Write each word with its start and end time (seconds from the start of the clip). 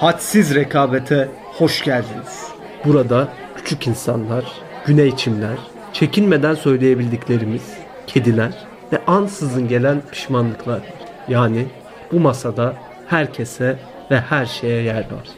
hadsiz 0.00 0.54
rekabete 0.54 1.28
hoş 1.44 1.84
geldiniz. 1.84 2.48
Burada 2.84 3.28
küçük 3.56 3.86
insanlar, 3.86 4.44
güney 4.86 5.16
çimler, 5.16 5.56
çekinmeden 5.92 6.54
söyleyebildiklerimiz, 6.54 7.62
kediler 8.06 8.52
ve 8.92 9.04
ansızın 9.06 9.68
gelen 9.68 10.02
pişmanlıklar. 10.10 10.80
Yani 11.28 11.66
bu 12.12 12.20
masada 12.20 12.74
herkese 13.06 13.78
ve 14.10 14.20
her 14.20 14.46
şeye 14.46 14.82
yer 14.82 15.04
var. 15.10 15.28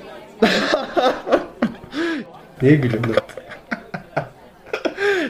Niye 2.62 2.76
gülüyorsun? 2.76 3.14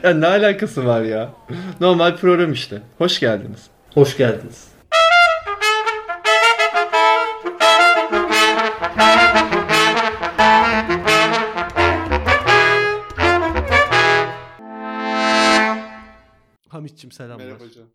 Ya 0.03 0.15
ne 0.15 0.27
alakası 0.27 0.87
var 0.87 1.03
ya? 1.03 1.29
Normal 1.81 2.17
program 2.17 2.53
işte. 2.53 2.83
Hoş 2.99 3.21
geldiniz. 3.21 3.67
Hoş 3.95 4.17
geldiniz. 4.17 4.80
Hamitçim 17.01 17.13
selamlar. 17.13 17.45
Merhaba 17.45 17.65
hocam. 17.65 17.89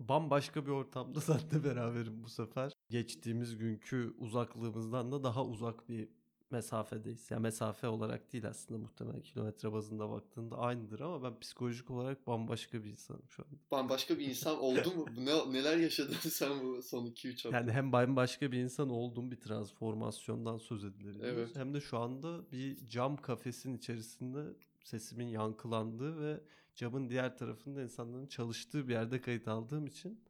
Bambaşka 0.00 0.66
bir 0.66 0.70
ortamda 0.70 1.20
seninle 1.20 1.64
beraberim 1.64 2.24
bu 2.24 2.28
sefer. 2.28 2.72
Geçtiğimiz 2.90 3.56
günkü 3.56 4.14
uzaklığımızdan 4.18 5.12
da 5.12 5.24
daha 5.24 5.44
uzak 5.44 5.88
bir 5.88 6.08
mesafedeyiz. 6.50 7.30
Yani 7.30 7.42
mesafe 7.42 7.88
olarak 7.88 8.32
değil 8.32 8.48
aslında 8.48 8.80
muhtemelen 8.80 9.22
kilometre 9.22 9.72
bazında 9.72 10.10
baktığında 10.10 10.58
aynıdır 10.58 11.00
ama 11.00 11.22
ben 11.22 11.40
psikolojik 11.40 11.90
olarak 11.90 12.26
bambaşka 12.26 12.84
bir 12.84 12.90
insanım 12.90 13.22
şu 13.28 13.42
an. 13.42 13.48
Bambaşka 13.70 14.18
bir 14.18 14.26
insan 14.26 14.58
oldu 14.58 14.94
mu? 14.94 15.06
Ne, 15.18 15.52
neler 15.52 15.76
yaşadın 15.76 16.14
sen 16.30 16.62
bu 16.62 16.82
son 16.82 17.06
2-3 17.06 17.42
hafta? 17.42 17.58
Yani 17.58 17.72
hem 17.72 17.92
bambaşka 17.92 18.52
bir 18.52 18.58
insan 18.58 18.90
olduğum 18.90 19.30
bir 19.30 19.40
transformasyondan 19.40 20.58
söz 20.58 20.84
edilir. 20.84 21.16
Evet. 21.22 21.56
Hem 21.56 21.74
de 21.74 21.80
şu 21.80 21.98
anda 21.98 22.52
bir 22.52 22.88
cam 22.88 23.16
kafesin 23.16 23.76
içerisinde 23.76 24.44
sesimin 24.84 25.28
yankılandığı 25.28 26.20
ve 26.20 26.40
camın 26.74 27.10
diğer 27.10 27.36
tarafında 27.36 27.82
insanların 27.82 28.26
çalıştığı 28.26 28.88
bir 28.88 28.92
yerde 28.92 29.20
kayıt 29.20 29.48
aldığım 29.48 29.86
için 29.86 30.24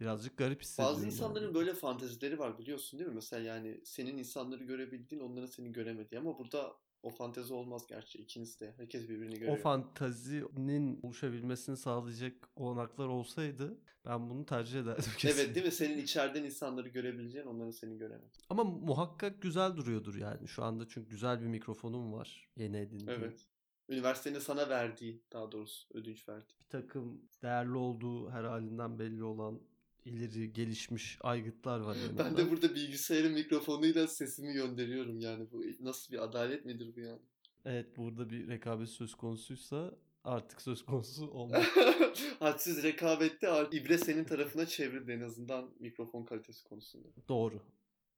birazcık 0.00 0.36
garip 0.36 0.62
hissediyorum. 0.62 0.96
Bazı 0.96 1.06
insanların 1.06 1.44
yani. 1.44 1.54
böyle 1.54 1.74
fantezileri 1.74 2.38
var 2.38 2.58
biliyorsun 2.58 2.98
değil 2.98 3.10
mi? 3.10 3.14
Mesela 3.14 3.42
yani 3.42 3.80
senin 3.84 4.18
insanları 4.18 4.64
görebildiğin 4.64 5.22
onların 5.22 5.46
seni 5.46 5.72
göremediği 5.72 6.20
ama 6.20 6.38
burada 6.38 6.76
o 7.02 7.10
fantezi 7.10 7.54
olmaz 7.54 7.86
gerçi 7.86 8.18
ikiniz 8.18 8.60
de. 8.60 8.74
Herkes 8.76 9.08
birbirini 9.08 9.34
o 9.34 9.38
görüyor. 9.38 9.58
fantazinin 9.58 11.00
oluşabilmesini 11.02 11.76
sağlayacak 11.76 12.48
olanaklar 12.56 13.08
olsaydı 13.08 13.78
ben 14.06 14.30
bunu 14.30 14.46
tercih 14.46 14.80
ederdim 14.80 15.12
kesin. 15.18 15.40
evet 15.40 15.54
değil 15.54 15.66
mi? 15.66 15.72
Senin 15.72 15.98
içeriden 15.98 16.44
insanları 16.44 16.88
görebileceğin 16.88 17.46
onların 17.46 17.70
seni 17.70 17.98
göremez. 17.98 18.32
Ama 18.50 18.64
muhakkak 18.64 19.42
güzel 19.42 19.76
duruyordur 19.76 20.14
yani 20.14 20.48
şu 20.48 20.64
anda 20.64 20.88
çünkü 20.88 21.10
güzel 21.10 21.40
bir 21.40 21.46
mikrofonum 21.46 22.12
var 22.12 22.50
yeni 22.56 22.76
edindiğim. 22.76 23.22
Evet. 23.22 23.46
Üniversitenin 23.88 24.38
sana 24.38 24.68
verdiği 24.68 25.22
daha 25.32 25.52
doğrusu 25.52 25.88
ödünç 25.94 26.28
verdiği. 26.28 26.54
bir 26.60 26.68
takım 26.68 27.22
değerli 27.42 27.76
olduğu 27.76 28.30
her 28.30 28.44
halinden 28.44 28.98
belli 28.98 29.24
olan 29.24 29.60
ileri 30.04 30.52
gelişmiş 30.52 31.18
aygıtlar 31.20 31.80
var 31.80 31.96
yanımda. 31.96 32.24
Ben 32.24 32.36
de 32.36 32.50
burada 32.50 32.74
bilgisayarın 32.74 33.32
mikrofonuyla 33.32 34.06
sesimi 34.06 34.52
gönderiyorum 34.52 35.20
yani 35.20 35.46
bu 35.52 35.62
nasıl 35.80 36.12
bir 36.12 36.24
adalet 36.24 36.64
midir 36.64 36.96
bu 36.96 37.00
yani? 37.00 37.20
Evet 37.64 37.96
burada 37.96 38.30
bir 38.30 38.48
rekabet 38.48 38.88
söz 38.88 39.14
konusuysa 39.14 39.94
artık 40.24 40.62
söz 40.62 40.84
konusu 40.84 41.30
olmaz. 41.30 41.64
Hadsiz 42.38 42.82
rekabette 42.82 43.48
ibre 43.72 43.98
senin 43.98 44.24
tarafına 44.24 44.66
çevrildi 44.66 45.12
en 45.12 45.20
azından 45.20 45.70
mikrofon 45.80 46.24
kalitesi 46.24 46.64
konusunda. 46.64 47.08
Doğru. 47.28 47.60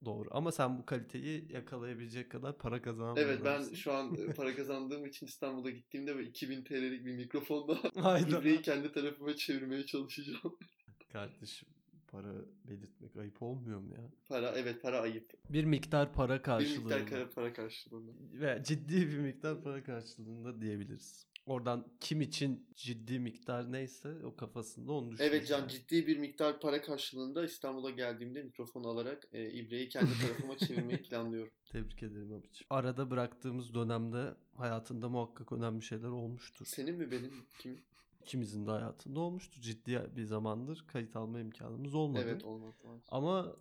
Doğru. 0.05 0.29
Ama 0.31 0.53
sen 0.53 0.79
bu 0.79 0.87
kaliteyi 0.87 1.47
yakalayabilecek 1.53 2.31
kadar 2.31 2.59
para 2.59 2.83
kazanan 2.83 3.17
bir 3.17 3.21
Evet 3.21 3.41
ben 3.45 3.75
şu 3.75 3.93
an 3.93 4.15
e, 4.15 4.33
para 4.35 4.57
kazandığım 4.57 5.07
için 5.07 5.27
İstanbul'a 5.27 5.71
gittiğimde 5.71 6.17
böyle 6.17 6.29
2000 6.29 6.65
TL'lik 6.65 7.05
bir 7.07 7.17
mikrofonla 7.17 7.79
ibreyi 8.21 8.63
kendi 8.63 8.93
tarafıma 8.93 9.37
çevirmeye 9.37 9.87
çalışacağım. 9.87 10.59
Kardeşim 11.13 11.69
para 12.09 12.35
belirtmek 12.65 13.17
ayıp 13.17 13.43
olmuyor 13.43 13.81
mu 13.81 13.95
ya? 13.95 14.11
Para 14.29 14.51
evet 14.57 14.83
para 14.83 15.01
ayıp. 15.01 15.33
Bir 15.51 15.65
miktar 15.65 16.13
para 16.15 16.39
Bir 16.39 16.43
karşılığında. 16.43 16.97
miktar 16.97 17.07
kara 17.07 17.31
para 17.31 17.53
karşılığında. 17.53 18.13
ve 18.33 18.63
ciddi 18.65 19.09
bir 19.09 19.19
miktar 19.19 19.63
para 19.63 19.83
karşılığında 19.85 20.61
diyebiliriz. 20.61 21.28
Oradan 21.49 21.87
kim 22.01 22.21
için 22.21 22.67
ciddi 22.75 23.19
miktar 23.19 23.73
neyse 23.73 24.15
o 24.25 24.37
kafasında 24.37 24.93
onu 24.93 25.11
düşünüyor. 25.13 25.35
Evet 25.35 25.49
Can 25.49 25.69
ciddi 25.69 26.07
bir 26.07 26.19
miktar 26.19 26.61
para 26.61 26.83
karşılığında 26.83 27.45
İstanbul'a 27.45 27.91
geldiğimde 27.91 28.43
mikrofon 28.43 28.85
alarak 28.85 29.29
e, 29.33 29.51
ibreyi 29.51 29.89
kendi 29.89 30.11
tarafıma 30.23 30.59
çevirmeyi 30.59 31.03
planlıyorum. 31.03 31.53
Tebrik 31.73 32.03
ederim 32.03 32.33
abiciğim. 32.33 32.67
Arada 32.71 33.11
bıraktığımız 33.11 33.75
dönemde 33.75 34.35
hayatında 34.55 35.09
muhakkak 35.09 35.53
önemli 35.53 35.83
şeyler 35.83 36.09
olmuştur. 36.09 36.67
Senin 36.67 36.95
mi 36.95 37.11
benim? 37.11 37.33
Kim? 37.59 37.79
İkimizin 38.23 38.67
de 38.67 38.71
hayatında 38.71 39.21
olmuştur. 39.21 39.61
Ciddi 39.61 40.03
bir 40.17 40.25
zamandır 40.25 40.85
kayıt 40.87 41.17
alma 41.17 41.41
imkanımız 41.41 41.95
olmadı. 41.95 42.23
Evet 42.25 42.45
olmadı. 42.45 42.75
Ama 43.09 43.57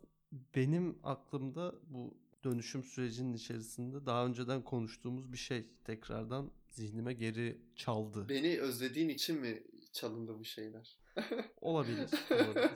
benim 0.55 0.99
aklımda 1.03 1.75
bu 1.89 2.17
dönüşüm 2.43 2.83
sürecinin 2.83 3.33
içerisinde 3.33 4.05
daha 4.05 4.25
önceden 4.25 4.61
konuştuğumuz 4.63 5.31
bir 5.31 5.37
şey 5.37 5.65
tekrardan 5.83 6.51
zihnime 6.69 7.13
geri 7.13 7.61
çaldı. 7.75 8.29
Beni 8.29 8.59
özlediğin 8.59 9.09
için 9.09 9.39
mi 9.39 9.63
çalındı 9.93 10.39
bu 10.39 10.45
şeyler? 10.45 10.97
Olabilir. 11.61 12.09
olabilir. 12.31 12.69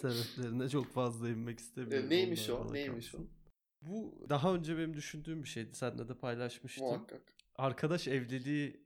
Sebeplerine 0.00 0.68
çok 0.68 0.92
fazla 0.92 1.28
inmek 1.28 1.58
istemiyorum. 1.58 2.06
E, 2.06 2.10
neymiş 2.10 2.50
onlar 2.50 2.70
o? 2.70 2.74
Neymiş 2.74 3.10
kalsın. 3.10 3.30
Bu 3.82 4.26
daha 4.28 4.54
önce 4.54 4.76
benim 4.78 4.94
düşündüğüm 4.94 5.42
bir 5.42 5.48
şeydi. 5.48 5.70
Seninle 5.74 6.08
de 6.08 6.14
paylaşmıştım. 6.14 6.86
Muhakkak. 6.86 7.22
Arkadaş 7.56 8.08
evliliği 8.08 8.84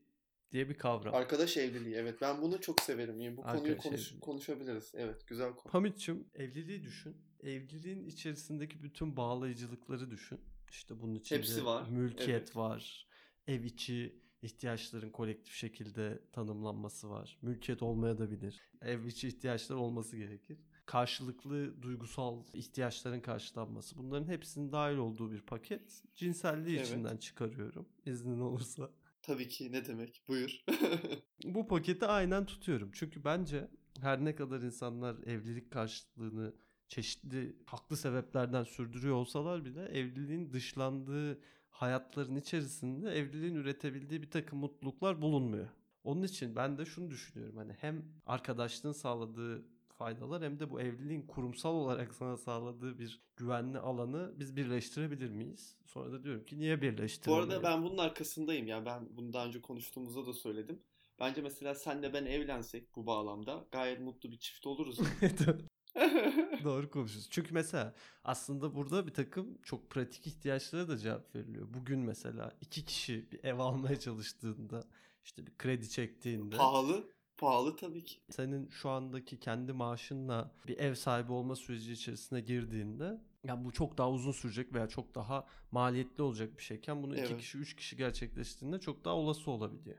diye 0.53 0.69
bir 0.69 0.75
kavram. 0.75 1.15
Arkadaş 1.15 1.57
evliliği 1.57 1.95
evet 1.95 2.21
ben 2.21 2.43
bunu 2.43 2.61
çok 2.61 2.81
severim. 2.81 3.21
Yani 3.21 3.37
bu 3.37 3.43
konuyu 3.43 3.61
Arkadaş 3.61 3.83
konuş, 3.85 4.01
evliliği. 4.07 4.21
konuşabiliriz. 4.21 4.93
Evet 4.95 5.27
güzel 5.27 5.53
konu. 5.55 5.75
Hamit'cim 5.75 6.27
evliliği 6.35 6.83
düşün. 6.83 7.17
Evliliğin 7.43 8.05
içerisindeki 8.07 8.83
bütün 8.83 9.17
bağlayıcılıkları 9.17 10.11
düşün. 10.11 10.41
İşte 10.71 11.01
bunun 11.01 11.15
içinde 11.15 11.39
Hepsi 11.39 11.65
var, 11.65 11.89
mülkiyet 11.89 12.31
evet. 12.31 12.57
var. 12.57 13.07
Ev 13.47 13.65
içi 13.65 14.23
ihtiyaçların 14.43 15.11
kolektif 15.11 15.55
şekilde 15.55 16.23
tanımlanması 16.33 17.11
var. 17.11 17.39
Mülkiyet 17.43 17.83
olmaya 17.83 18.19
da 18.19 18.31
bilir. 18.31 18.63
Ev 18.83 19.05
içi 19.05 19.29
ihtiyaçlar 19.29 19.77
olması 19.77 20.17
gerekir. 20.17 20.59
Karşılıklı 20.87 21.83
duygusal 21.83 22.45
ihtiyaçların 22.53 23.21
karşılanması. 23.21 23.99
Bunların 23.99 24.29
hepsinin 24.29 24.73
dahil 24.73 24.97
olduğu 24.97 25.33
bir 25.33 25.41
paket. 25.41 26.03
Cinselliği 26.15 26.77
Evet. 26.77 26.87
içinden 26.87 27.17
çıkarıyorum. 27.17 27.89
İznin 28.07 28.41
olursa. 28.41 28.91
Tabii 29.23 29.49
ki 29.49 29.73
ne 29.73 29.87
demek 29.87 30.23
buyur. 30.29 30.65
Bu 31.45 31.69
paketi 31.69 32.07
aynen 32.07 32.47
tutuyorum. 32.47 32.91
Çünkü 32.93 33.25
bence 33.25 33.69
her 34.01 34.25
ne 34.25 34.35
kadar 34.35 34.63
insanlar 34.63 35.17
evlilik 35.27 35.71
karşılığını 35.71 36.55
çeşitli 36.89 37.57
haklı 37.67 37.97
sebeplerden 37.97 38.65
sürdürüyor 38.65 39.15
olsalar 39.17 39.65
bile 39.65 39.85
evliliğin 39.85 40.53
dışlandığı 40.53 41.41
hayatların 41.71 42.37
içerisinde 42.37 43.11
evliliğin 43.11 43.55
üretebildiği 43.55 44.23
bir 44.23 44.31
takım 44.31 44.59
mutluluklar 44.59 45.23
bulunmuyor. 45.23 45.69
Onun 46.05 46.23
için 46.23 46.57
ben 46.57 46.79
de 46.79 46.85
şunu 46.87 47.11
düşünüyorum. 47.11 47.57
Hani 47.57 47.73
hem 47.73 48.05
arkadaşlığın 48.27 48.93
sağladığı 48.93 49.67
faydalar 49.89 50.43
hem 50.43 50.61
de 50.61 50.71
bu 50.71 50.81
evliliğin 50.81 51.27
kurumsal 51.27 51.75
olarak 51.75 52.15
sana 52.15 52.37
sağladığı 52.37 52.99
bir 52.99 53.21
güvenli 53.37 53.79
alanı 53.79 54.35
biz 54.39 54.57
birleştirebilir 54.57 55.31
miyiz? 55.31 55.77
Sonra 55.87 56.13
da 56.13 56.25
diyorum 56.25 56.45
ki 56.45 56.59
niye 56.59 56.83
Bu 56.83 56.83
birleştiremeyiz? 56.83 57.53
arada 57.53 57.63
ben 57.63 57.83
bunun 57.83 57.99
arkasındayım 57.99 58.67
ya 58.67 58.87
ben 58.87 59.17
bunu 59.17 59.33
daha 59.33 59.47
önce 59.47 59.61
konuştuğumuzda 59.63 60.27
da 60.27 60.33
söyledim. 60.33 60.83
Bence 61.21 61.43
mesela 61.43 61.75
senle 61.75 62.13
ben 62.13 62.27
evlensek 62.27 62.97
bu 62.97 63.07
bağlamda 63.07 63.69
gayet 63.71 64.01
mutlu 64.01 64.31
bir 64.33 64.39
çift 64.39 64.67
oluruz. 64.67 64.99
Doğru 66.65 66.91
konuşuyorsun. 66.91 67.31
Çünkü 67.31 67.55
mesela 67.55 67.95
aslında 68.25 68.75
burada 68.75 69.07
bir 69.07 69.15
takım 69.15 69.59
çok 69.63 69.91
pratik 69.91 70.27
ihtiyaçlara 70.27 70.89
da 70.89 70.99
cevap 70.99 71.35
veriliyor. 71.35 71.67
Bugün 71.75 71.99
mesela 71.99 72.53
iki 72.61 72.85
kişi 72.85 73.33
bir 73.33 73.45
ev 73.45 73.59
almaya 73.59 74.01
çalıştığında 74.01 74.85
işte 75.25 75.47
bir 75.47 75.53
kredi 75.59 75.89
çektiğinde 75.89 76.57
pahalı, 76.57 77.13
pahalı 77.37 77.77
tabii 77.77 78.05
ki. 78.05 78.21
senin 78.31 78.69
şu 78.69 78.91
andaki 78.91 79.41
kendi 79.41 79.73
maaşınla 79.73 80.53
bir 80.69 80.79
ev 80.79 80.95
sahibi 80.95 81.33
olma 81.33 81.57
süreci 81.57 81.93
içerisine 81.93 82.41
girdiğinde 82.41 83.21
yani 83.45 83.65
bu 83.65 83.73
çok 83.73 83.99
daha 83.99 84.11
uzun 84.11 84.33
sürecek 84.33 84.75
veya 84.75 84.89
çok 84.89 85.15
daha 85.15 85.47
maliyetli 85.73 86.23
olacak 86.23 86.59
bir 86.59 86.63
şeyken 86.63 87.03
bunu 87.03 87.15
iki 87.15 87.23
Evet. 87.23 87.39
kişi 87.41 87.59
üç 87.59 87.77
kişi 87.77 87.97
gerçekleştiğinde 87.97 88.81
çok 88.81 89.05
daha 89.05 89.15
olası 89.15 89.51
olabiliyor. 89.51 89.99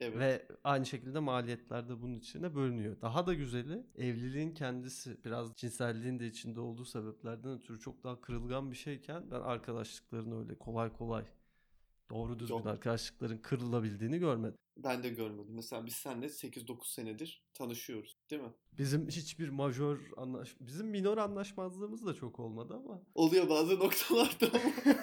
Evet. 0.00 0.18
Ve 0.18 0.46
aynı 0.64 0.86
şekilde 0.86 1.18
maliyetler 1.18 1.88
de 1.88 2.02
bunun 2.02 2.14
içine 2.14 2.54
bölünüyor. 2.54 3.00
Daha 3.00 3.26
da 3.26 3.34
güzeli 3.34 3.86
evliliğin 3.98 4.54
kendisi 4.54 5.24
biraz 5.24 5.54
cinselliğin 5.56 6.18
de 6.18 6.26
içinde 6.26 6.60
olduğu 6.60 6.84
sebeplerden 6.84 7.58
ötürü 7.58 7.80
çok 7.80 8.04
daha 8.04 8.20
kırılgan 8.20 8.70
bir 8.70 8.76
şeyken 8.76 9.30
ben 9.30 9.40
arkadaşlıkların 9.40 10.40
öyle 10.42 10.58
kolay 10.58 10.92
kolay 10.92 11.24
Doğru 12.10 12.38
düzgün 12.38 12.56
Yok. 12.56 12.66
arkadaşlıkların 12.66 13.38
kırılabildiğini 13.38 14.18
görmedim. 14.18 14.58
Ben 14.76 15.02
de 15.02 15.08
görmedim. 15.08 15.54
Mesela 15.54 15.86
biz 15.86 15.94
seninle 15.94 16.26
8-9 16.26 16.92
senedir 16.92 17.42
tanışıyoruz 17.54 18.16
değil 18.30 18.42
mi? 18.42 18.52
Bizim 18.78 19.08
hiçbir 19.08 19.48
majör 19.48 19.98
anlaş 20.16 20.56
bizim 20.60 20.86
minor 20.86 21.18
anlaşmazlığımız 21.18 22.06
da 22.06 22.14
çok 22.14 22.40
olmadı 22.40 22.74
ama 22.84 23.02
Oluyor 23.14 23.48
bazı 23.48 23.78
noktalarda 23.78 24.46
ama. 24.46 24.94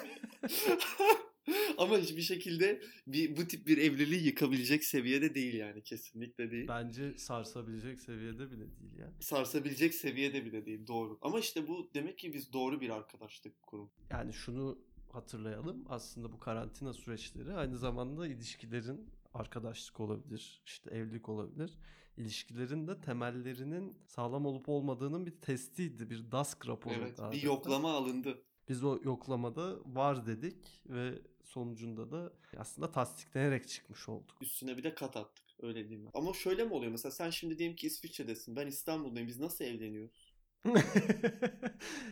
ama 1.78 1.98
hiçbir 1.98 2.22
şekilde 2.22 2.80
bir, 3.06 3.36
bu 3.36 3.48
tip 3.48 3.66
bir 3.66 3.78
evliliği 3.78 4.26
yıkabilecek 4.26 4.84
seviyede 4.84 5.34
değil 5.34 5.54
yani 5.54 5.82
kesinlikle 5.82 6.50
değil. 6.50 6.68
bence 6.68 7.18
sarsabilecek 7.18 8.00
seviyede 8.00 8.50
bile 8.50 8.60
değil 8.80 8.92
yani. 8.98 9.12
Sarsabilecek 9.20 9.94
seviyede 9.94 10.44
bile 10.44 10.66
değil 10.66 10.86
doğru. 10.86 11.18
Ama 11.22 11.40
işte 11.40 11.68
bu 11.68 11.90
demek 11.94 12.18
ki 12.18 12.32
biz 12.32 12.52
doğru 12.52 12.80
bir 12.80 12.90
arkadaşlık 12.90 13.62
kurum. 13.62 13.90
Yani 14.10 14.32
şunu 14.32 14.78
hatırlayalım. 15.12 15.84
Aslında 15.88 16.32
bu 16.32 16.38
karantina 16.38 16.92
süreçleri 16.92 17.52
aynı 17.52 17.78
zamanda 17.78 18.26
ilişkilerin 18.26 19.10
arkadaşlık 19.34 20.00
olabilir, 20.00 20.62
işte 20.66 20.90
evlilik 20.90 21.28
olabilir. 21.28 21.78
İlişkilerin 22.16 22.86
de 22.86 23.00
temellerinin 23.00 23.98
sağlam 24.06 24.46
olup 24.46 24.68
olmadığının 24.68 25.26
bir 25.26 25.40
testiydi. 25.40 26.10
Bir 26.10 26.32
DASK 26.32 26.68
raporu. 26.68 26.94
Evet, 26.94 27.18
bir 27.32 27.42
yoklama 27.42 27.92
alındı. 27.92 28.42
Biz 28.68 28.84
o 28.84 29.00
yoklamada 29.04 29.78
var 29.86 30.26
dedik 30.26 30.82
ve 30.86 31.22
sonucunda 31.44 32.10
da 32.10 32.32
aslında 32.56 32.90
tasdikleyerek 32.92 33.68
çıkmış 33.68 34.08
olduk. 34.08 34.36
Üstüne 34.40 34.76
bir 34.76 34.82
de 34.84 34.94
kat 34.94 35.16
attık. 35.16 35.44
Öyle 35.62 35.88
diyeyim. 35.88 36.10
Ama 36.14 36.32
şöyle 36.32 36.64
mi 36.64 36.72
oluyor? 36.72 36.92
Mesela 36.92 37.12
sen 37.12 37.30
şimdi 37.30 37.58
diyelim 37.58 37.76
ki 37.76 37.86
İsviçre'desin. 37.86 38.56
Ben 38.56 38.66
İstanbul'dayım. 38.66 39.28
Biz 39.28 39.40
nasıl 39.40 39.64
evleniyoruz? 39.64 40.34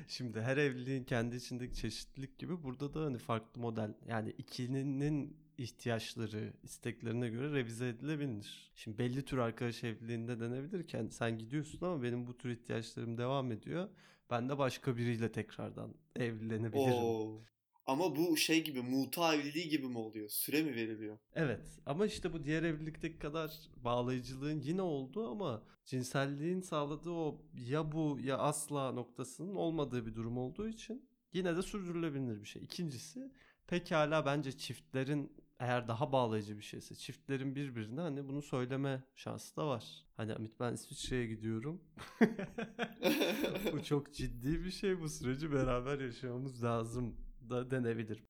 Şimdi 0.08 0.40
her 0.40 0.56
evliliğin 0.56 1.04
kendi 1.04 1.36
içindeki 1.36 1.74
çeşitlilik 1.74 2.38
gibi 2.38 2.62
burada 2.62 2.94
da 2.94 3.00
hani 3.04 3.18
farklı 3.18 3.60
model 3.60 3.94
yani 4.08 4.30
ikilinin 4.30 5.36
ihtiyaçları, 5.58 6.52
isteklerine 6.62 7.28
göre 7.28 7.52
revize 7.52 7.88
edilebilir. 7.88 8.70
Şimdi 8.74 8.98
belli 8.98 9.24
tür 9.24 9.38
arkadaş 9.38 9.84
evliliğinde 9.84 10.40
denebilir 10.40 10.86
ki 10.86 10.96
hani 10.96 11.10
sen 11.10 11.38
gidiyorsun 11.38 11.86
ama 11.86 12.02
benim 12.02 12.26
bu 12.26 12.38
tür 12.38 12.50
ihtiyaçlarım 12.50 13.18
devam 13.18 13.52
ediyor. 13.52 13.88
Ben 14.30 14.48
de 14.48 14.58
başka 14.58 14.96
biriyle 14.96 15.32
tekrardan 15.32 15.94
evlenebilirim. 16.16 16.92
Oo. 16.92 17.42
Ama 17.86 18.16
bu 18.16 18.36
şey 18.36 18.64
gibi 18.64 18.82
muta 18.82 19.34
evliliği 19.34 19.68
gibi 19.68 19.86
mi 19.86 19.98
oluyor? 19.98 20.28
Süre 20.28 20.62
mi 20.62 20.74
veriliyor? 20.74 21.18
Evet 21.34 21.80
ama 21.86 22.06
işte 22.06 22.32
bu 22.32 22.44
diğer 22.44 22.62
evlilikteki 22.62 23.18
kadar 23.18 23.52
bağlayıcılığın 23.76 24.60
yine 24.60 24.82
olduğu 24.82 25.30
ama 25.30 25.62
cinselliğin 25.84 26.60
sağladığı 26.60 27.10
o 27.10 27.42
ya 27.54 27.92
bu 27.92 28.18
ya 28.22 28.38
asla 28.38 28.92
noktasının 28.92 29.54
olmadığı 29.54 30.06
bir 30.06 30.14
durum 30.14 30.38
olduğu 30.38 30.68
için 30.68 31.08
yine 31.32 31.56
de 31.56 31.62
sürdürülebilir 31.62 32.40
bir 32.40 32.48
şey. 32.48 32.62
İkincisi 32.62 33.32
pekala 33.66 34.26
bence 34.26 34.52
çiftlerin 34.52 35.32
eğer 35.60 35.88
daha 35.88 36.12
bağlayıcı 36.12 36.58
bir 36.58 36.62
şeyse 36.62 36.94
çiftlerin 36.94 37.54
birbirine 37.54 38.00
hani 38.00 38.28
bunu 38.28 38.42
söyleme 38.42 39.02
şansı 39.14 39.56
da 39.56 39.68
var. 39.68 40.04
Hani 40.16 40.34
Amit 40.34 40.60
ben 40.60 40.72
İsviçre'ye 40.72 41.26
gidiyorum. 41.26 41.80
bu 43.72 43.84
çok 43.84 44.14
ciddi 44.14 44.64
bir 44.64 44.70
şey 44.70 45.00
bu 45.00 45.08
süreci 45.08 45.52
beraber 45.52 46.00
yaşamamız 46.00 46.64
lazım 46.64 47.16
da 47.50 47.70
denebilir. 47.70 48.22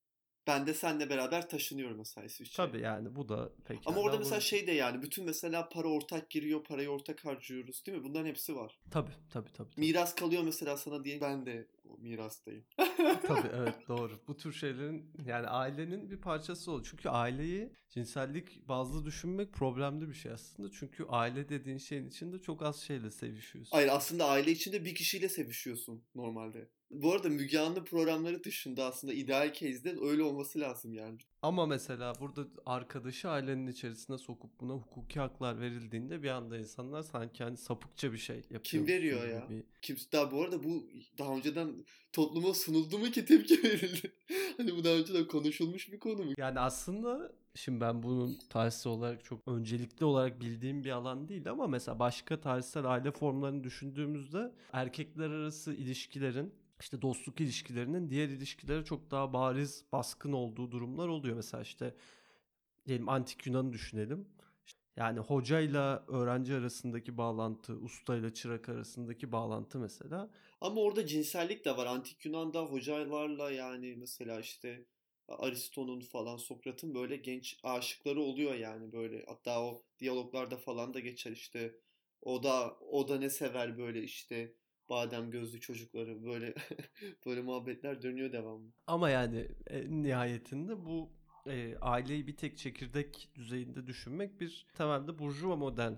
Ben 0.46 0.66
de 0.66 0.74
seninle 0.74 1.10
beraber 1.10 1.48
taşınıyorum 1.48 1.98
mesela 1.98 2.24
İsviçre'ye. 2.24 2.68
Tabii 2.68 2.80
yani 2.80 3.16
bu 3.16 3.28
da 3.28 3.52
pekala. 3.64 3.82
Ama 3.86 4.00
orada 4.00 4.18
mesela 4.18 4.40
şey 4.40 4.66
de 4.66 4.72
yani 4.72 5.02
bütün 5.02 5.24
mesela 5.24 5.68
para 5.68 5.88
ortak 5.88 6.30
giriyor, 6.30 6.64
parayı 6.64 6.90
ortak 6.90 7.24
harcıyoruz 7.24 7.86
değil 7.86 7.98
mi? 7.98 8.04
Bunların 8.04 8.26
hepsi 8.26 8.56
var. 8.56 8.78
Tabii 8.90 9.10
tabii 9.30 9.52
tabii. 9.52 9.70
tabii. 9.70 9.80
Miras 9.80 10.14
kalıyor 10.14 10.42
mesela 10.42 10.76
sana 10.76 11.04
diye 11.04 11.20
ben 11.20 11.46
de 11.46 11.66
mirastayım. 11.98 12.64
Tabii 13.26 13.48
evet 13.56 13.88
doğru. 13.88 14.20
Bu 14.28 14.36
tür 14.36 14.52
şeylerin 14.52 15.10
yani 15.26 15.46
ailenin 15.46 16.10
bir 16.10 16.20
parçası 16.20 16.70
oluyor. 16.70 16.86
Çünkü 16.90 17.08
aileyi 17.08 17.72
cinsellik 17.90 18.68
bazlı 18.68 19.04
düşünmek 19.04 19.52
problemli 19.52 20.08
bir 20.08 20.14
şey 20.14 20.32
aslında. 20.32 20.70
Çünkü 20.72 21.04
aile 21.08 21.48
dediğin 21.48 21.78
şeyin 21.78 22.08
içinde 22.08 22.38
çok 22.38 22.62
az 22.62 22.76
şeyle 22.80 23.10
sevişiyorsun. 23.10 23.76
Hayır 23.76 23.88
aslında 23.92 24.26
aile 24.26 24.50
içinde 24.50 24.84
bir 24.84 24.94
kişiyle 24.94 25.28
sevişiyorsun 25.28 26.04
normalde. 26.14 26.68
Bu 26.90 27.12
arada 27.12 27.28
Müge 27.28 27.58
Anlı 27.58 27.84
programları 27.84 28.44
dışında 28.44 28.84
aslında 28.84 29.12
ideal 29.12 29.52
case'de 29.52 29.96
öyle 30.02 30.22
olması 30.22 30.60
lazım 30.60 30.94
yani. 30.94 31.18
Ama 31.42 31.66
mesela 31.66 32.12
burada 32.20 32.44
arkadaşı 32.66 33.28
ailenin 33.30 33.66
içerisine 33.66 34.18
sokup 34.18 34.60
buna 34.60 34.72
hukuki 34.72 35.20
haklar 35.20 35.60
verildiğinde 35.60 36.22
bir 36.22 36.28
anda 36.28 36.58
insanlar 36.58 37.02
sanki 37.02 37.44
hani 37.44 37.56
sapıkça 37.56 38.12
bir 38.12 38.18
şey 38.18 38.36
yapıyor. 38.36 38.62
Kim 38.64 38.86
veriyor 38.86 39.28
ya? 39.28 39.48
Kimse 39.82 40.12
daha 40.12 40.32
bu 40.32 40.42
arada 40.42 40.64
bu 40.64 40.86
daha 41.18 41.36
önceden 41.36 41.84
topluma 42.12 42.54
sunuldu 42.54 42.98
mu 42.98 43.04
ki 43.10 43.24
tepki 43.24 43.62
verildi? 43.64 44.12
hani 44.56 44.76
bu 44.76 44.84
daha 44.84 44.94
önceden 44.94 45.26
konuşulmuş 45.26 45.92
bir 45.92 45.98
konu 45.98 46.24
mu? 46.24 46.32
Yani 46.38 46.60
aslında 46.60 47.32
şimdi 47.54 47.80
ben 47.80 48.02
bunun 48.02 48.38
tarihsel 48.50 48.92
olarak 48.92 49.24
çok 49.24 49.48
öncelikli 49.48 50.04
olarak 50.04 50.40
bildiğim 50.40 50.84
bir 50.84 50.90
alan 50.90 51.28
değil 51.28 51.50
ama 51.50 51.66
mesela 51.66 51.98
başka 51.98 52.40
tarihsel 52.40 52.84
aile 52.84 53.10
formlarını 53.10 53.64
düşündüğümüzde 53.64 54.52
erkekler 54.72 55.30
arası 55.30 55.74
ilişkilerin 55.74 56.54
işte 56.82 57.02
dostluk 57.02 57.40
ilişkilerinin 57.40 58.10
diğer 58.10 58.28
ilişkilere 58.28 58.84
çok 58.84 59.10
daha 59.10 59.32
bariz 59.32 59.84
baskın 59.92 60.32
olduğu 60.32 60.70
durumlar 60.70 61.08
oluyor. 61.08 61.36
Mesela 61.36 61.62
işte 61.62 61.94
diyelim 62.86 63.08
antik 63.08 63.46
Yunan'ı 63.46 63.72
düşünelim. 63.72 64.28
Yani 64.96 65.18
hocayla 65.18 66.04
öğrenci 66.08 66.54
arasındaki 66.54 67.16
bağlantı, 67.16 67.72
ustayla 67.72 68.34
çırak 68.34 68.68
arasındaki 68.68 69.32
bağlantı 69.32 69.78
mesela. 69.78 70.30
Ama 70.60 70.80
orada 70.80 71.06
cinsellik 71.06 71.64
de 71.64 71.76
var. 71.76 71.86
Antik 71.86 72.24
Yunan'da 72.24 72.62
hocalarla 72.62 73.50
yani 73.50 73.94
mesela 73.96 74.40
işte 74.40 74.84
Aristo'nun 75.28 76.00
falan 76.00 76.36
Sokrat'ın 76.36 76.94
böyle 76.94 77.16
genç 77.16 77.60
aşıkları 77.62 78.20
oluyor 78.20 78.54
yani 78.54 78.92
böyle. 78.92 79.24
Hatta 79.26 79.62
o 79.62 79.82
diyaloglarda 79.98 80.56
falan 80.56 80.94
da 80.94 81.00
geçer 81.00 81.32
işte. 81.32 81.74
O 82.22 82.42
da 82.42 82.76
o 82.80 83.08
da 83.08 83.18
ne 83.18 83.30
sever 83.30 83.78
böyle 83.78 84.02
işte 84.02 84.54
badem 84.92 85.30
gözlü 85.30 85.60
çocukları 85.60 86.24
böyle 86.24 86.54
böyle 87.26 87.42
muhabbetler 87.42 88.02
dönüyor 88.02 88.32
devamlı. 88.32 88.72
Ama 88.86 89.10
yani 89.10 89.48
en 89.66 90.02
nihayetinde 90.02 90.84
bu 90.84 91.10
e, 91.46 91.76
aileyi 91.80 92.26
bir 92.26 92.36
tek 92.36 92.58
çekirdek 92.58 93.28
düzeyinde 93.34 93.86
düşünmek 93.86 94.40
bir 94.40 94.66
temelde 94.74 95.18
burjuva 95.18 95.56
model 95.56 95.94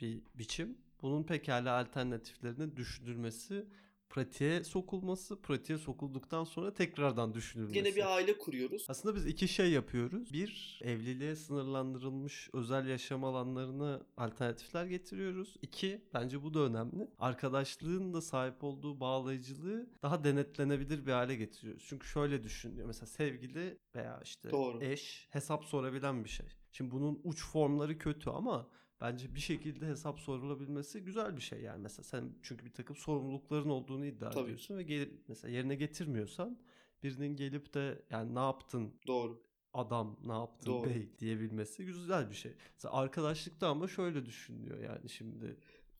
bir 0.00 0.22
biçim. 0.34 0.78
Bunun 1.02 1.22
pekala 1.22 1.78
alternatiflerinin 1.78 2.76
düşünülmesi, 2.76 3.66
pratiğe 4.08 4.64
sokulması, 4.64 5.42
pratiğe 5.42 5.78
sokulduktan 5.78 6.44
sonra 6.44 6.74
tekrardan 6.74 7.34
düşünülmesi. 7.34 7.74
Gene 7.74 7.96
bir 7.96 8.14
aile 8.14 8.38
kuruyoruz. 8.38 8.86
Aslında 8.88 9.14
biz 9.14 9.26
iki 9.26 9.48
şey 9.48 9.70
yapıyoruz. 9.70 10.32
Bir, 10.32 10.80
evliliğe 10.84 11.36
sınırlandırılmış 11.36 12.50
özel 12.52 12.86
yaşam 12.88 13.24
alanlarına 13.24 14.06
alternatifler 14.16 14.86
getiriyoruz. 14.86 15.56
İki, 15.62 16.04
bence 16.14 16.42
bu 16.42 16.54
da 16.54 16.60
önemli. 16.60 17.08
Arkadaşlığın 17.18 18.14
da 18.14 18.20
sahip 18.20 18.64
olduğu 18.64 19.00
bağlayıcılığı 19.00 19.90
daha 20.02 20.24
denetlenebilir 20.24 21.06
bir 21.06 21.12
hale 21.12 21.34
getiriyoruz. 21.34 21.84
Çünkü 21.88 22.08
şöyle 22.08 22.42
düşünüyor. 22.42 22.86
Mesela 22.86 23.06
sevgili 23.06 23.78
veya 23.94 24.20
işte 24.24 24.50
Doğru. 24.50 24.84
eş 24.84 25.28
hesap 25.30 25.64
sorabilen 25.64 26.24
bir 26.24 26.28
şey. 26.28 26.46
Şimdi 26.72 26.90
bunun 26.90 27.20
uç 27.24 27.44
formları 27.44 27.98
kötü 27.98 28.30
ama 28.30 28.68
bence 29.00 29.34
bir 29.34 29.40
şekilde 29.40 29.86
hesap 29.86 30.20
sorulabilmesi 30.20 31.00
güzel 31.04 31.36
bir 31.36 31.42
şey 31.42 31.60
yani 31.60 31.82
mesela 31.82 32.04
sen 32.04 32.32
çünkü 32.42 32.64
bir 32.64 32.72
takım 32.72 32.96
sorumlulukların 32.96 33.68
olduğunu 33.70 34.06
iddia 34.06 34.30
Tabii. 34.30 34.44
ediyorsun 34.44 34.76
ve 34.76 34.82
gelip 34.82 35.12
mesela 35.28 35.52
yerine 35.54 35.74
getirmiyorsan 35.74 36.58
birinin 37.02 37.36
gelip 37.36 37.74
de 37.74 38.02
yani 38.10 38.34
ne 38.34 38.38
yaptın 38.38 38.94
Doğru. 39.06 39.42
adam 39.74 40.16
ne 40.24 40.32
yaptın 40.32 40.70
Doğru. 40.72 40.86
bey 40.90 41.08
diyebilmesi 41.18 41.84
güzel 41.84 42.30
bir 42.30 42.34
şey. 42.34 42.52
Mesela 42.74 42.94
arkadaşlıkta 42.94 43.68
ama 43.68 43.88
şöyle 43.88 44.26
düşünülüyor 44.26 44.78
yani 44.78 45.08
şimdi 45.08 45.56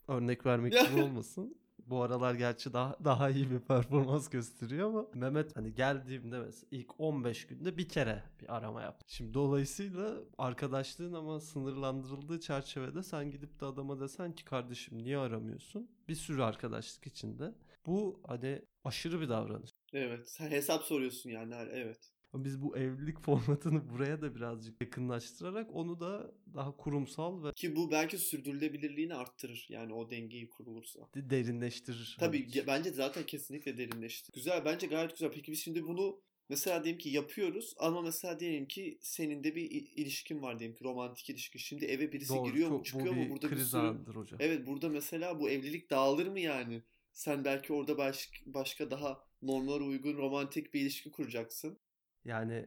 örnek 0.08 0.46
vermek 0.46 0.72
gibi 0.90 1.02
olmasın. 1.02 1.58
Bu 1.86 2.02
aralar 2.02 2.34
gerçi 2.34 2.72
daha 2.72 2.96
daha 3.04 3.30
iyi 3.30 3.50
bir 3.50 3.58
performans 3.60 4.28
gösteriyor 4.28 4.88
ama 4.88 5.06
Mehmet 5.14 5.56
hani 5.56 5.74
geldiğimde 5.74 6.38
mesela 6.38 6.68
ilk 6.70 7.00
15 7.00 7.46
günde 7.46 7.76
bir 7.76 7.88
kere 7.88 8.22
bir 8.40 8.56
arama 8.56 8.82
yaptı. 8.82 9.04
Şimdi 9.08 9.34
dolayısıyla 9.34 10.14
arkadaşlığın 10.38 11.12
ama 11.12 11.40
sınırlandırıldığı 11.40 12.40
çerçevede 12.40 13.02
sen 13.02 13.30
gidip 13.30 13.60
de 13.60 13.66
adama 13.66 14.00
desen 14.00 14.32
ki 14.32 14.44
kardeşim 14.44 14.98
niye 14.98 15.18
aramıyorsun? 15.18 15.90
Bir 16.08 16.14
sürü 16.14 16.42
arkadaşlık 16.42 17.06
içinde. 17.06 17.54
Bu 17.86 18.20
hani 18.26 18.62
aşırı 18.84 19.20
bir 19.20 19.28
davranış. 19.28 19.70
Evet. 19.92 20.30
Sen 20.30 20.50
hesap 20.50 20.82
soruyorsun 20.82 21.30
yani. 21.30 21.54
Evet. 21.54 22.15
Ama 22.36 22.44
Biz 22.44 22.62
bu 22.62 22.76
evlilik 22.76 23.20
formatını 23.24 23.90
buraya 23.90 24.22
da 24.22 24.34
birazcık 24.34 24.80
yakınlaştırarak 24.80 25.74
onu 25.74 26.00
da 26.00 26.34
daha 26.54 26.76
kurumsal 26.76 27.44
ve 27.44 27.52
Ki 27.52 27.76
bu 27.76 27.90
belki 27.90 28.18
sürdürülebilirliğini 28.18 29.14
arttırır. 29.14 29.66
Yani 29.68 29.94
o 29.94 30.10
dengeyi 30.10 30.48
kurulursa. 30.48 31.00
de- 31.14 31.30
derinleştirir. 31.30 32.16
Tabii 32.20 32.44
bence. 32.46 32.60
ge- 32.60 32.66
bence 32.66 32.90
zaten 32.90 33.26
kesinlikle 33.26 33.78
derinleşti. 33.78 34.32
Güzel 34.32 34.64
bence 34.64 34.86
gayet 34.86 35.10
güzel. 35.10 35.30
Peki 35.32 35.52
biz 35.52 35.60
şimdi 35.62 35.84
bunu 35.86 36.20
mesela 36.48 36.84
diyelim 36.84 36.98
ki 36.98 37.08
yapıyoruz 37.08 37.74
ama 37.78 38.02
mesela 38.02 38.40
diyelim 38.40 38.66
ki 38.66 38.98
senin 39.00 39.44
de 39.44 39.54
bir 39.54 39.70
ilişkin 39.70 40.42
var 40.42 40.58
diyelim 40.58 40.76
ki 40.76 40.84
romantik 40.84 41.30
ilişki. 41.30 41.58
Şimdi 41.58 41.84
eve 41.84 42.12
birisi 42.12 42.34
Doğru, 42.34 42.50
giriyor 42.50 42.70
mu 42.70 42.82
çıkıyor 42.84 43.14
mu 43.14 43.20
bir 43.24 43.30
burada 43.30 43.50
bir 43.50 43.56
kriz 43.56 43.70
sürü. 43.70 43.80
anıdır 43.80 44.14
hocam. 44.14 44.40
Evet 44.42 44.66
burada 44.66 44.88
mesela 44.88 45.40
bu 45.40 45.50
evlilik 45.50 45.90
dağılır 45.90 46.26
mı 46.26 46.40
yani? 46.40 46.82
Sen 47.12 47.44
belki 47.44 47.72
orada 47.72 47.98
baş, 47.98 48.30
başka 48.46 48.90
daha 48.90 49.24
normlara 49.42 49.84
uygun 49.84 50.16
romantik 50.16 50.74
bir 50.74 50.80
ilişki 50.80 51.10
kuracaksın. 51.10 51.78
Yani 52.26 52.66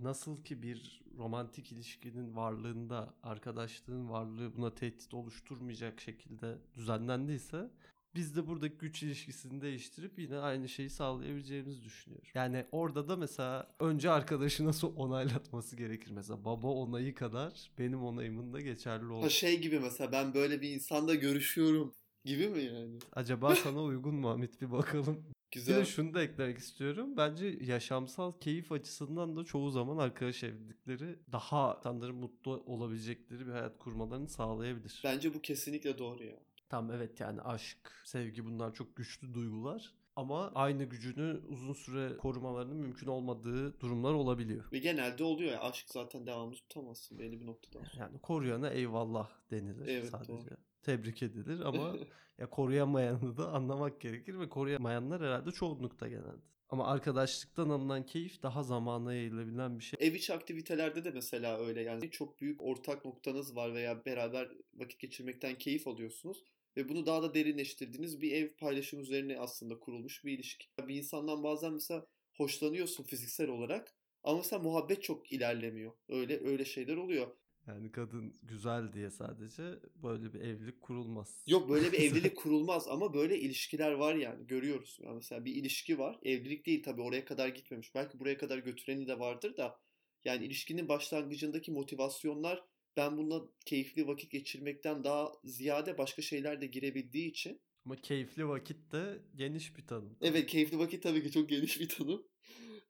nasıl 0.00 0.44
ki 0.44 0.62
bir 0.62 1.02
romantik 1.18 1.72
ilişkinin 1.72 2.36
varlığında 2.36 3.14
arkadaşlığın 3.22 4.10
varlığı 4.10 4.56
buna 4.56 4.74
tehdit 4.74 5.14
oluşturmayacak 5.14 6.00
şekilde 6.00 6.58
düzenlendiyse 6.74 7.70
biz 8.14 8.36
de 8.36 8.46
buradaki 8.46 8.76
güç 8.78 9.02
ilişkisini 9.02 9.60
değiştirip 9.60 10.18
yine 10.18 10.38
aynı 10.38 10.68
şeyi 10.68 10.90
sağlayabileceğimizi 10.90 11.84
düşünüyorum. 11.84 12.28
Yani 12.34 12.64
orada 12.72 13.08
da 13.08 13.16
mesela 13.16 13.74
önce 13.80 14.10
arkadaşı 14.10 14.64
nasıl 14.64 14.96
onaylatması 14.96 15.76
gerekir. 15.76 16.10
Mesela 16.10 16.44
baba 16.44 16.68
onayı 16.68 17.14
kadar 17.14 17.70
benim 17.78 18.04
onayımın 18.04 18.52
da 18.52 18.60
geçerli 18.60 19.12
olur. 19.12 19.30
şey 19.30 19.60
gibi 19.60 19.80
mesela 19.80 20.12
ben 20.12 20.34
böyle 20.34 20.60
bir 20.60 20.70
insanla 20.70 21.14
görüşüyorum 21.14 21.94
gibi 22.24 22.48
mi 22.48 22.62
yani? 22.62 22.98
Acaba 23.12 23.54
sana 23.54 23.82
uygun 23.82 24.14
mu 24.14 24.28
Hamit 24.28 24.62
bir 24.62 24.70
bakalım. 24.70 25.24
Bir 25.56 25.60
Güzel. 25.60 25.76
de 25.80 25.84
şunu 25.84 26.14
da 26.14 26.22
eklemek 26.22 26.58
istiyorum. 26.58 27.16
Bence 27.16 27.58
yaşamsal 27.60 28.32
keyif 28.32 28.72
açısından 28.72 29.36
da 29.36 29.44
çoğu 29.44 29.70
zaman 29.70 29.98
arkadaş 29.98 30.44
evlilikleri 30.44 31.18
daha 31.32 31.74
insanların 31.78 32.14
mutlu 32.16 32.62
olabilecekleri 32.66 33.46
bir 33.46 33.52
hayat 33.52 33.78
kurmalarını 33.78 34.28
sağlayabilir. 34.28 35.00
Bence 35.04 35.34
bu 35.34 35.42
kesinlikle 35.42 35.98
doğru 35.98 36.24
ya. 36.24 36.36
Tam 36.68 36.90
evet 36.90 37.20
yani 37.20 37.42
aşk, 37.42 37.78
sevgi 38.04 38.44
bunlar 38.44 38.74
çok 38.74 38.96
güçlü 38.96 39.34
duygular. 39.34 39.94
Ama 40.16 40.52
aynı 40.54 40.84
gücünü 40.84 41.40
uzun 41.48 41.72
süre 41.72 42.16
korumalarının 42.16 42.76
mümkün 42.76 43.06
olmadığı 43.06 43.80
durumlar 43.80 44.12
olabiliyor. 44.14 44.64
Ve 44.72 44.78
genelde 44.78 45.24
oluyor 45.24 45.52
ya 45.52 45.60
aşk 45.60 45.86
zaten 45.88 46.26
devamlı 46.26 46.54
tutamazsın 46.54 47.18
belli 47.18 47.40
bir 47.40 47.46
noktadan 47.46 47.84
sonra. 47.84 48.02
Yani 48.04 48.18
koruyana 48.18 48.70
eyvallah 48.70 49.30
denilir 49.50 49.88
Evet, 49.88 50.08
sadece. 50.10 50.32
doğru. 50.32 50.56
Tebrik 50.86 51.22
edilir 51.22 51.60
ama 51.60 51.96
ya 52.38 52.50
koruyamayanı 52.50 53.36
da 53.36 53.48
anlamak 53.52 54.00
gerekir 54.00 54.38
ve 54.38 54.48
koruyamayanlar 54.48 55.22
herhalde 55.22 55.50
çoğunlukta 55.50 56.08
genelde. 56.08 56.46
Ama 56.68 56.86
arkadaşlıktan 56.86 57.68
alınan 57.68 58.06
keyif 58.06 58.42
daha 58.42 58.62
zamana 58.62 59.14
yayılabilen 59.14 59.78
bir 59.78 59.84
şey. 59.84 60.08
Ev 60.08 60.14
içi 60.14 60.34
aktivitelerde 60.34 61.04
de 61.04 61.10
mesela 61.10 61.58
öyle 61.58 61.82
yani 61.82 62.10
çok 62.10 62.40
büyük 62.40 62.62
ortak 62.62 63.04
noktanız 63.04 63.56
var 63.56 63.74
veya 63.74 64.04
beraber 64.04 64.48
vakit 64.74 65.00
geçirmekten 65.00 65.54
keyif 65.58 65.86
alıyorsunuz 65.86 66.44
ve 66.76 66.88
bunu 66.88 67.06
daha 67.06 67.22
da 67.22 67.34
derinleştirdiğiniz 67.34 68.20
bir 68.20 68.32
ev 68.32 68.48
paylaşım 68.56 69.00
üzerine 69.00 69.38
aslında 69.38 69.78
kurulmuş 69.78 70.24
bir 70.24 70.32
ilişki. 70.32 70.66
Bir 70.88 70.94
insandan 70.94 71.42
bazen 71.42 71.72
mesela 71.72 72.06
hoşlanıyorsun 72.36 73.04
fiziksel 73.04 73.48
olarak 73.48 73.94
ama 74.24 74.38
mesela 74.38 74.62
muhabbet 74.62 75.02
çok 75.02 75.32
ilerlemiyor. 75.32 75.92
Öyle 76.08 76.46
öyle 76.46 76.64
şeyler 76.64 76.96
oluyor. 76.96 77.26
Yani 77.66 77.92
kadın 77.92 78.34
güzel 78.42 78.92
diye 78.92 79.10
sadece 79.10 79.62
böyle 80.02 80.34
bir 80.34 80.40
evlilik 80.40 80.80
kurulmaz. 80.80 81.44
Yok 81.46 81.68
böyle 81.68 81.92
bir 81.92 81.98
evlilik 81.98 82.36
kurulmaz 82.42 82.88
ama 82.88 83.14
böyle 83.14 83.38
ilişkiler 83.38 83.92
var 83.92 84.14
yani 84.14 84.46
görüyoruz. 84.46 84.98
Yani 85.02 85.14
mesela 85.14 85.44
bir 85.44 85.54
ilişki 85.54 85.98
var. 85.98 86.18
Evlilik 86.22 86.66
değil 86.66 86.82
tabii 86.82 87.02
oraya 87.02 87.24
kadar 87.24 87.48
gitmemiş. 87.48 87.94
Belki 87.94 88.20
buraya 88.20 88.38
kadar 88.38 88.58
götüreni 88.58 89.06
de 89.06 89.18
vardır 89.18 89.56
da 89.56 89.80
yani 90.24 90.44
ilişkinin 90.44 90.88
başlangıcındaki 90.88 91.72
motivasyonlar 91.72 92.64
ben 92.96 93.16
bununla 93.16 93.48
keyifli 93.66 94.06
vakit 94.06 94.30
geçirmekten 94.30 95.04
daha 95.04 95.32
ziyade 95.44 95.98
başka 95.98 96.22
şeyler 96.22 96.60
de 96.60 96.66
girebildiği 96.66 97.30
için. 97.30 97.60
Ama 97.84 97.96
keyifli 97.96 98.48
vakit 98.48 98.92
de 98.92 99.22
geniş 99.34 99.76
bir 99.76 99.86
tanım. 99.86 100.16
Evet 100.20 100.46
keyifli 100.46 100.78
vakit 100.78 101.02
tabii 101.02 101.22
ki 101.22 101.30
çok 101.30 101.48
geniş 101.48 101.80
bir 101.80 101.88
tanım. 101.88 102.26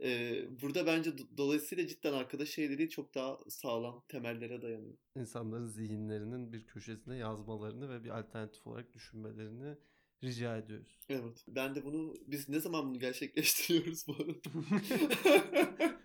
Ee, 0.00 0.46
burada 0.62 0.86
bence 0.86 1.10
do- 1.10 1.36
dolayısıyla 1.36 1.86
cidden 1.86 2.12
arkadaş 2.12 2.58
evliliği 2.58 2.90
çok 2.90 3.14
daha 3.14 3.38
sağlam 3.48 4.04
temellere 4.08 4.62
dayanıyor. 4.62 4.96
İnsanların 5.16 5.66
zihinlerinin 5.66 6.52
bir 6.52 6.66
köşesine 6.66 7.16
yazmalarını 7.16 7.90
ve 7.90 8.04
bir 8.04 8.18
alternatif 8.18 8.66
olarak 8.66 8.94
düşünmelerini 8.94 9.76
rica 10.24 10.56
ediyoruz. 10.56 11.00
Evet. 11.08 11.44
Ben 11.48 11.74
de 11.74 11.84
bunu 11.84 12.14
biz 12.26 12.48
ne 12.48 12.60
zaman 12.60 12.88
bunu 12.88 12.98
gerçekleştiriyoruz 12.98 14.06
bu 14.08 14.12
arada? 14.12 14.38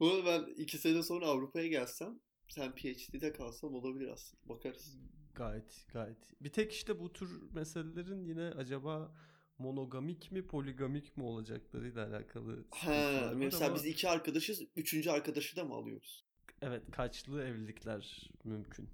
bu 0.00 0.10
arada 0.10 0.24
ben 0.24 0.62
iki 0.62 0.78
sene 0.78 1.02
sonra 1.02 1.26
Avrupa'ya 1.26 1.66
gelsem 1.66 2.20
sen 2.48 2.74
PhD'de 2.74 3.32
kalsam 3.32 3.74
olabilir 3.74 4.08
aslında. 4.08 4.48
Bakarız. 4.48 4.98
Gayet 5.34 5.86
gayet. 5.92 6.40
Bir 6.40 6.50
tek 6.52 6.72
işte 6.72 7.00
bu 7.00 7.12
tür 7.12 7.42
meselelerin 7.54 8.24
yine 8.24 8.42
acaba 8.42 9.14
monogamik 9.58 10.32
mi 10.32 10.46
poligamik 10.46 11.16
mi 11.16 11.24
olacaklarıyla 11.24 12.06
alakalı 12.06 12.64
var 12.86 13.32
mesela 13.34 13.66
ama 13.66 13.74
biz 13.74 13.86
iki 13.86 14.08
arkadaşız. 14.08 14.62
Üçüncü 14.76 15.10
arkadaşı 15.10 15.56
da 15.56 15.64
mı 15.64 15.74
alıyoruz? 15.74 16.24
evet 16.62 16.90
kaçlı 16.90 17.42
evlilikler 17.44 18.30
mümkün. 18.44 18.88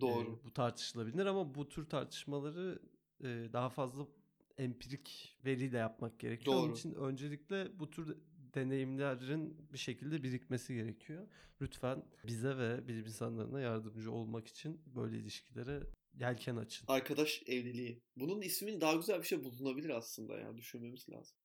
Doğru. 0.00 0.38
Ee, 0.42 0.44
bu 0.44 0.52
tartışılabilir 0.52 1.26
ama 1.26 1.54
bu 1.54 1.68
tür 1.68 1.88
tartışmaları 1.88 2.82
e, 3.20 3.26
daha 3.52 3.68
fazla 3.68 4.06
empirik 4.58 5.38
veriyle 5.44 5.78
yapmak 5.78 6.18
gerekiyor. 6.18 6.56
Onun 6.56 6.68
Doğru. 6.68 6.76
için 6.76 6.94
öncelikle 6.94 7.78
bu 7.78 7.90
tür 7.90 8.16
deneyimlerin 8.54 9.68
bir 9.72 9.78
şekilde 9.78 10.22
birikmesi 10.22 10.74
gerekiyor. 10.74 11.26
Lütfen 11.60 12.04
bize 12.26 12.58
ve 12.58 12.88
bilim 12.88 13.06
insanlarına 13.06 13.60
yardımcı 13.60 14.12
olmak 14.12 14.48
için 14.48 14.80
böyle 14.86 15.16
ilişkilere 15.16 15.82
yelken 16.20 16.56
açın. 16.56 16.84
Arkadaş 16.88 17.42
evliliği. 17.46 18.02
Bunun 18.16 18.42
ismin 18.42 18.80
daha 18.80 18.94
güzel 18.94 19.18
bir 19.18 19.26
şey 19.26 19.44
bulunabilir 19.44 19.90
aslında 19.90 20.38
ya. 20.38 20.56
Düşünmemiz 20.56 21.08
lazım. 21.08 21.36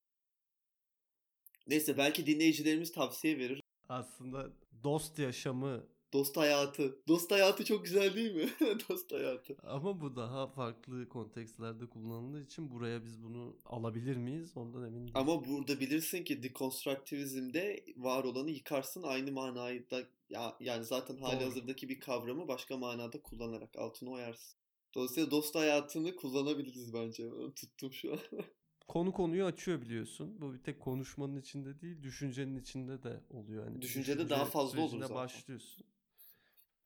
Neyse 1.67 1.97
belki 1.97 2.25
dinleyicilerimiz 2.25 2.91
tavsiye 2.91 3.37
verir. 3.37 3.61
Aslında 3.89 4.53
dost 4.83 5.19
yaşamı 5.19 5.87
Dost 6.13 6.37
hayatı. 6.37 6.95
Dost 7.07 7.31
hayatı 7.31 7.65
çok 7.65 7.85
güzel 7.85 8.15
değil 8.15 8.35
mi? 8.35 8.49
Dost 8.89 9.11
hayatı. 9.11 9.55
ama 9.63 10.01
bu 10.01 10.15
daha 10.15 10.47
farklı 10.47 11.09
kontekstlerde 11.09 11.85
kullanıldığı 11.85 12.43
için 12.43 12.71
buraya 12.71 13.05
biz 13.05 13.23
bunu 13.23 13.55
alabilir 13.65 14.17
miyiz? 14.17 14.51
Ondan 14.55 14.83
emin 14.83 15.01
değilim. 15.01 15.11
Ama 15.13 15.45
burada 15.45 15.79
bilirsin 15.79 16.23
ki 16.23 16.43
dekonstruktivizmde 16.43 17.85
var 17.97 18.23
olanı 18.23 18.49
yıkarsın 18.49 19.03
aynı 19.03 19.31
manayı 19.31 19.89
da 19.89 20.03
ya, 20.29 20.55
yani 20.59 20.85
zaten 20.85 21.17
hali 21.17 21.39
Doğru. 21.39 21.45
hazırdaki 21.45 21.89
bir 21.89 21.99
kavramı 21.99 22.47
başka 22.47 22.77
manada 22.77 23.21
kullanarak 23.21 23.77
altını 23.77 24.11
oyarsın. 24.11 24.62
Dolayısıyla 24.95 25.31
dost 25.31 25.55
hayatını 25.55 26.15
kullanabiliriz 26.15 26.93
bence. 26.93 27.31
Ben 27.31 27.51
tuttum 27.51 27.93
şu 27.93 28.13
an. 28.13 28.19
Konu 28.87 29.11
konuyu 29.11 29.45
açıyor 29.45 29.81
biliyorsun. 29.81 30.41
Bu 30.41 30.53
bir 30.53 30.63
tek 30.63 30.79
konuşmanın 30.79 31.35
içinde 31.41 31.81
değil, 31.81 32.03
düşüncenin 32.03 32.55
içinde 32.55 33.03
de 33.03 33.19
oluyor. 33.29 33.65
Yani 33.65 33.81
Düşüncede 33.81 34.29
daha 34.29 34.45
fazla 34.45 34.81
olur 34.81 34.99
zaten. 34.99 35.15
başlıyorsun. 35.15 35.85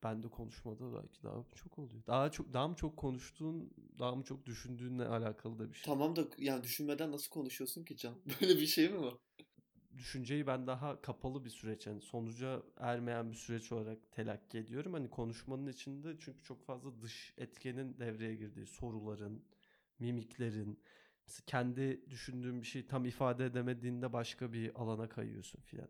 Ben 0.02 0.22
de 0.22 0.28
konuşmada 0.28 0.94
belki 0.94 1.22
daha 1.22 1.44
çok 1.54 1.78
oluyor. 1.78 2.06
Daha 2.06 2.30
çok 2.30 2.52
daha 2.52 2.68
mı 2.68 2.76
çok 2.76 2.96
konuştuğun, 2.96 3.70
daha 3.98 4.14
mı 4.14 4.24
çok 4.24 4.46
düşündüğünle 4.46 5.06
alakalı 5.06 5.58
da 5.58 5.70
bir 5.70 5.74
şey. 5.74 5.84
tamam 5.84 6.16
da 6.16 6.28
yani 6.38 6.62
düşünmeden 6.62 7.12
nasıl 7.12 7.30
konuşuyorsun 7.30 7.84
ki 7.84 7.96
Can? 7.96 8.14
Böyle 8.40 8.60
bir 8.60 8.66
şey 8.66 8.88
mi 8.88 9.00
var? 9.00 9.14
Düşünceyi 9.98 10.46
ben 10.46 10.66
daha 10.66 11.00
kapalı 11.02 11.44
bir 11.44 11.50
süreç, 11.50 11.86
yani 11.86 12.00
sonuca 12.00 12.62
ermeyen 12.76 13.30
bir 13.30 13.36
süreç 13.36 13.72
olarak 13.72 14.12
telakki 14.12 14.58
ediyorum. 14.58 14.92
Hani 14.92 15.10
konuşmanın 15.10 15.66
içinde 15.66 16.16
çünkü 16.18 16.42
çok 16.42 16.64
fazla 16.64 17.02
dış 17.02 17.34
etkenin 17.38 17.98
devreye 17.98 18.34
girdiği, 18.34 18.66
soruların, 18.66 19.44
mimiklerin, 19.98 20.80
kendi 21.46 22.10
düşündüğün 22.10 22.62
bir 22.62 22.66
şeyi 22.66 22.86
tam 22.86 23.04
ifade 23.04 23.46
edemediğinde 23.46 24.12
başka 24.12 24.52
bir 24.52 24.80
alana 24.82 25.08
kayıyorsun 25.08 25.60
filan. 25.60 25.88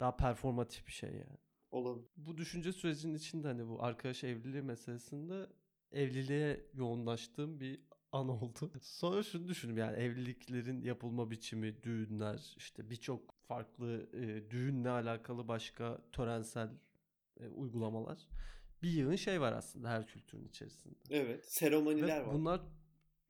Daha 0.00 0.16
performatif 0.16 0.86
bir 0.86 0.92
şey 0.92 1.10
yani. 1.10 1.38
Olabilir. 1.70 2.08
Bu 2.16 2.36
düşünce 2.36 2.72
sürecinin 2.72 3.14
içinde 3.14 3.48
hani 3.48 3.68
bu 3.68 3.82
arkadaş 3.82 4.24
evliliği 4.24 4.62
meselesinde 4.62 5.46
evliliğe 5.92 6.66
yoğunlaştığım 6.74 7.60
bir 7.60 7.80
an 8.12 8.28
oldu. 8.28 8.72
Sonra 8.80 9.22
şunu 9.22 9.48
düşündüm 9.48 9.78
yani 9.78 9.96
evliliklerin 9.96 10.82
yapılma 10.82 11.30
biçimi, 11.30 11.82
düğünler, 11.82 12.54
işte 12.56 12.90
birçok 12.90 13.34
farklı 13.48 14.08
e, 14.12 14.50
düğünle 14.50 14.90
alakalı 14.90 15.48
başka 15.48 15.98
törensel 16.12 16.68
e, 17.40 17.48
uygulamalar. 17.48 18.28
Bir 18.82 18.90
yığın 18.90 19.16
şey 19.16 19.40
var 19.40 19.52
aslında 19.52 19.90
her 19.90 20.06
kültürün 20.06 20.44
içerisinde. 20.44 20.94
Evet. 21.10 21.44
Seremoniler 21.44 22.20
Ve 22.22 22.26
var. 22.26 22.34
bunlar 22.34 22.60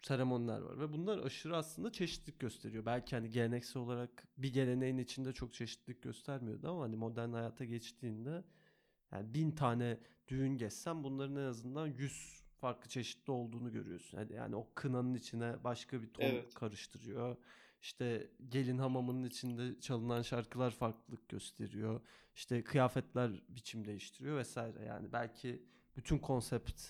seremoniler 0.03 0.61
var 0.61 0.79
ve 0.79 0.93
bunlar 0.93 1.19
aşırı 1.19 1.57
aslında 1.57 1.93
çeşitlilik 1.93 2.41
gösteriyor. 2.41 2.87
Belki 2.87 3.17
hani 3.17 3.31
geleneksel 3.31 3.83
olarak 3.83 4.29
bir 4.37 4.53
geleneğin 4.53 4.99
içinde 4.99 5.33
çok 5.33 5.55
çeşitlilik 5.55 6.03
göstermiyordu 6.03 6.71
ama 6.71 6.83
hani 6.83 6.97
modern 6.97 7.33
hayata 7.33 7.65
geçtiğinde 7.65 8.45
yani 9.12 9.35
bin 9.35 9.51
tane 9.51 9.99
düğün 10.29 10.57
geçsen 10.57 11.05
bunların 11.05 11.37
en 11.37 11.47
azından 11.47 11.87
yüz 11.87 12.41
farklı 12.62 12.88
çeşitli 12.88 13.31
olduğunu 13.31 13.73
görüyorsun. 13.73 14.19
Yani, 14.19 14.33
yani 14.33 14.57
o 14.57 14.69
kınanın 14.75 15.14
içine 15.14 15.64
başka 15.64 16.02
bir 16.02 16.07
ton 16.07 16.25
Evet. 16.25 16.54
karıştırıyor. 16.54 17.37
İşte 17.81 18.31
gelin 18.49 18.78
hamamının 18.78 19.25
içinde 19.25 19.81
çalınan 19.81 20.23
şarkılar 20.23 20.71
farklılık 20.71 21.28
gösteriyor. 21.28 22.00
İşte 22.35 22.64
kıyafetler 22.64 23.42
biçim 23.49 23.85
değiştiriyor 23.85 24.37
vesaire. 24.38 24.85
Yani 24.85 25.12
belki 25.12 25.62
bütün 25.97 26.19
konsept 26.19 26.83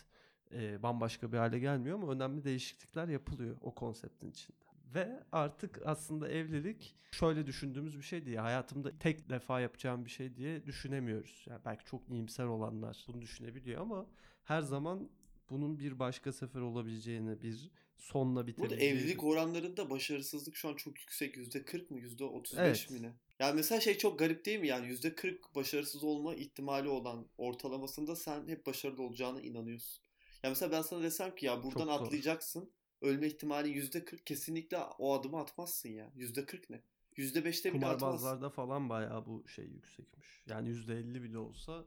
e, 0.55 0.83
bambaşka 0.83 1.33
bir 1.33 1.39
hale 1.39 1.59
gelmiyor 1.59 1.99
ama 1.99 2.13
önemli 2.13 2.45
değişiklikler 2.45 3.09
yapılıyor 3.09 3.57
o 3.61 3.75
konseptin 3.75 4.31
içinde. 4.31 4.57
Ve 4.95 5.23
artık 5.33 5.81
aslında 5.87 6.29
evlilik 6.29 6.97
şöyle 7.11 7.47
düşündüğümüz 7.47 7.97
bir 7.97 8.03
şey 8.03 8.25
diye 8.25 8.41
hayatımda 8.41 8.99
tek 8.99 9.31
defa 9.31 9.61
yapacağım 9.61 10.05
bir 10.05 10.11
şey 10.11 10.37
diye 10.37 10.67
düşünemiyoruz. 10.67 11.45
Yani 11.49 11.61
belki 11.65 11.85
çok 11.85 12.11
iyimser 12.11 12.45
olanlar 12.45 13.05
bunu 13.09 13.23
düşünebiliyor 13.23 13.81
ama 13.81 14.07
her 14.45 14.61
zaman 14.61 15.09
bunun 15.53 15.79
bir 15.79 15.99
başka 15.99 16.33
sefer 16.33 16.61
olabileceğini, 16.61 17.43
bir 17.43 17.71
sonla 17.99 18.43
Bu 18.43 18.47
bitebileceği. 18.47 18.91
arada 18.93 19.01
evlilik 19.01 19.25
oranlarında 19.25 19.91
başarısızlık 19.91 20.57
şu 20.57 20.69
an 20.69 20.75
çok 20.75 21.01
yüksek. 21.01 21.37
%40 21.37 21.91
mı? 21.91 21.99
%35 22.01 22.61
Evet. 22.61 22.91
mi 22.91 23.03
ne? 23.03 23.13
Yani 23.39 23.55
mesela 23.57 23.81
şey 23.81 23.99
çok 23.99 24.19
garip 24.19 24.45
değil 24.45 24.61
mi? 24.61 24.69
Yani 24.69 24.87
%40 24.87 25.55
başarısız 25.55 26.05
olma 26.05 26.35
ihtimali 26.35 26.89
olan 26.89 27.27
ortalamasında 27.39 28.17
sen 28.17 28.49
hep 28.49 28.67
başarılı 28.67 29.03
olacağına 29.03 29.41
inanıyorsun. 29.41 30.03
Ya 30.43 30.51
mesela 30.51 30.73
ben 30.73 30.83
sana 30.83 31.03
desem 31.03 31.35
ki 31.35 31.47
ya 31.47 31.63
buradan 31.63 31.87
Çok 31.87 31.99
zor. 31.99 32.07
atlayacaksın. 32.07 32.71
Ölme 33.01 33.27
ihtimali 33.27 33.69
%40 33.69 34.25
kesinlikle 34.25 34.79
o 34.79 35.15
adımı 35.15 35.39
atmazsın 35.41 35.89
ya. 35.89 36.13
%40 36.17 36.71
ne? 36.71 36.81
%5'te 37.17 37.75
bile 37.75 37.87
atmazsın. 37.87 37.99
Kumarbazlarda 37.99 38.51
falan 38.51 38.89
bayağı 38.89 39.27
bu 39.27 39.49
şey 39.49 39.65
yüksekmiş. 39.65 40.27
Yani 40.49 40.69
%50 40.69 41.23
bile 41.23 41.39
olsa 41.39 41.85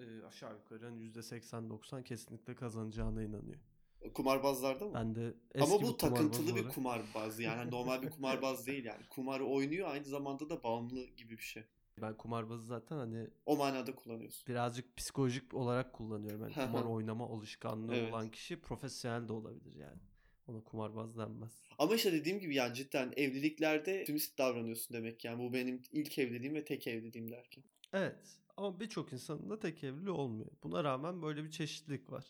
e, 0.00 0.26
aşağı 0.26 0.54
yukarı 0.54 0.84
hani 0.84 1.10
%80-90 1.10 2.04
kesinlikle 2.04 2.54
kazanacağına 2.54 3.22
inanıyor. 3.22 3.58
Kumarbazlarda 4.14 4.84
mı? 4.84 4.94
Ben 4.94 5.14
de 5.14 5.34
eski 5.54 5.72
Ama 5.74 5.82
bu 5.82 5.92
bir 5.92 5.98
takıntılı 5.98 6.56
bir 6.56 6.68
kumarbaz 6.68 7.40
yani 7.40 7.56
Hani 7.56 7.70
normal 7.70 8.02
bir 8.02 8.10
kumarbaz 8.10 8.66
değil 8.66 8.84
yani. 8.84 9.02
Kumarı 9.10 9.44
oynuyor 9.46 9.88
aynı 9.88 10.04
zamanda 10.04 10.50
da 10.50 10.62
bağımlı 10.62 11.04
gibi 11.04 11.36
bir 11.38 11.42
şey. 11.42 11.64
Ben 12.02 12.16
kumarbazı 12.16 12.66
zaten 12.66 12.96
hani 12.96 13.26
O 13.46 13.56
manada 13.56 13.94
kullanıyorsun. 13.94 14.46
birazcık 14.48 14.96
psikolojik 14.96 15.54
olarak 15.54 15.92
kullanıyorum. 15.92 16.40
Yani 16.42 16.54
kumar 16.54 16.84
oynama 16.84 17.26
alışkanlığı 17.26 17.94
Evet. 17.94 18.12
olan 18.12 18.30
kişi 18.30 18.60
profesyonel 18.60 19.28
de 19.28 19.32
olabilir 19.32 19.74
yani. 19.76 19.98
Ona 20.46 20.60
kumarbaz 20.60 21.18
denmez. 21.18 21.62
Ama 21.78 21.94
işte 21.94 22.12
dediğim 22.12 22.40
gibi 22.40 22.54
yani 22.54 22.74
cidden 22.74 23.12
evliliklerde 23.16 24.00
optimist 24.00 24.38
davranıyorsun 24.38 24.96
demek 24.96 25.24
yani. 25.24 25.38
Bu 25.38 25.52
benim 25.52 25.82
ilk 25.92 26.18
evliliğim 26.18 26.54
ve 26.54 26.64
tek 26.64 26.86
evliliğim 26.86 27.30
derken. 27.30 27.64
Evet 27.92 28.16
ama 28.56 28.80
birçok 28.80 29.12
insanın 29.12 29.50
da 29.50 29.58
tek 29.58 29.84
evli 29.84 30.10
olmuyor. 30.10 30.50
Buna 30.62 30.84
rağmen 30.84 31.22
böyle 31.22 31.44
bir 31.44 31.50
çeşitlilik 31.50 32.12
var. 32.12 32.24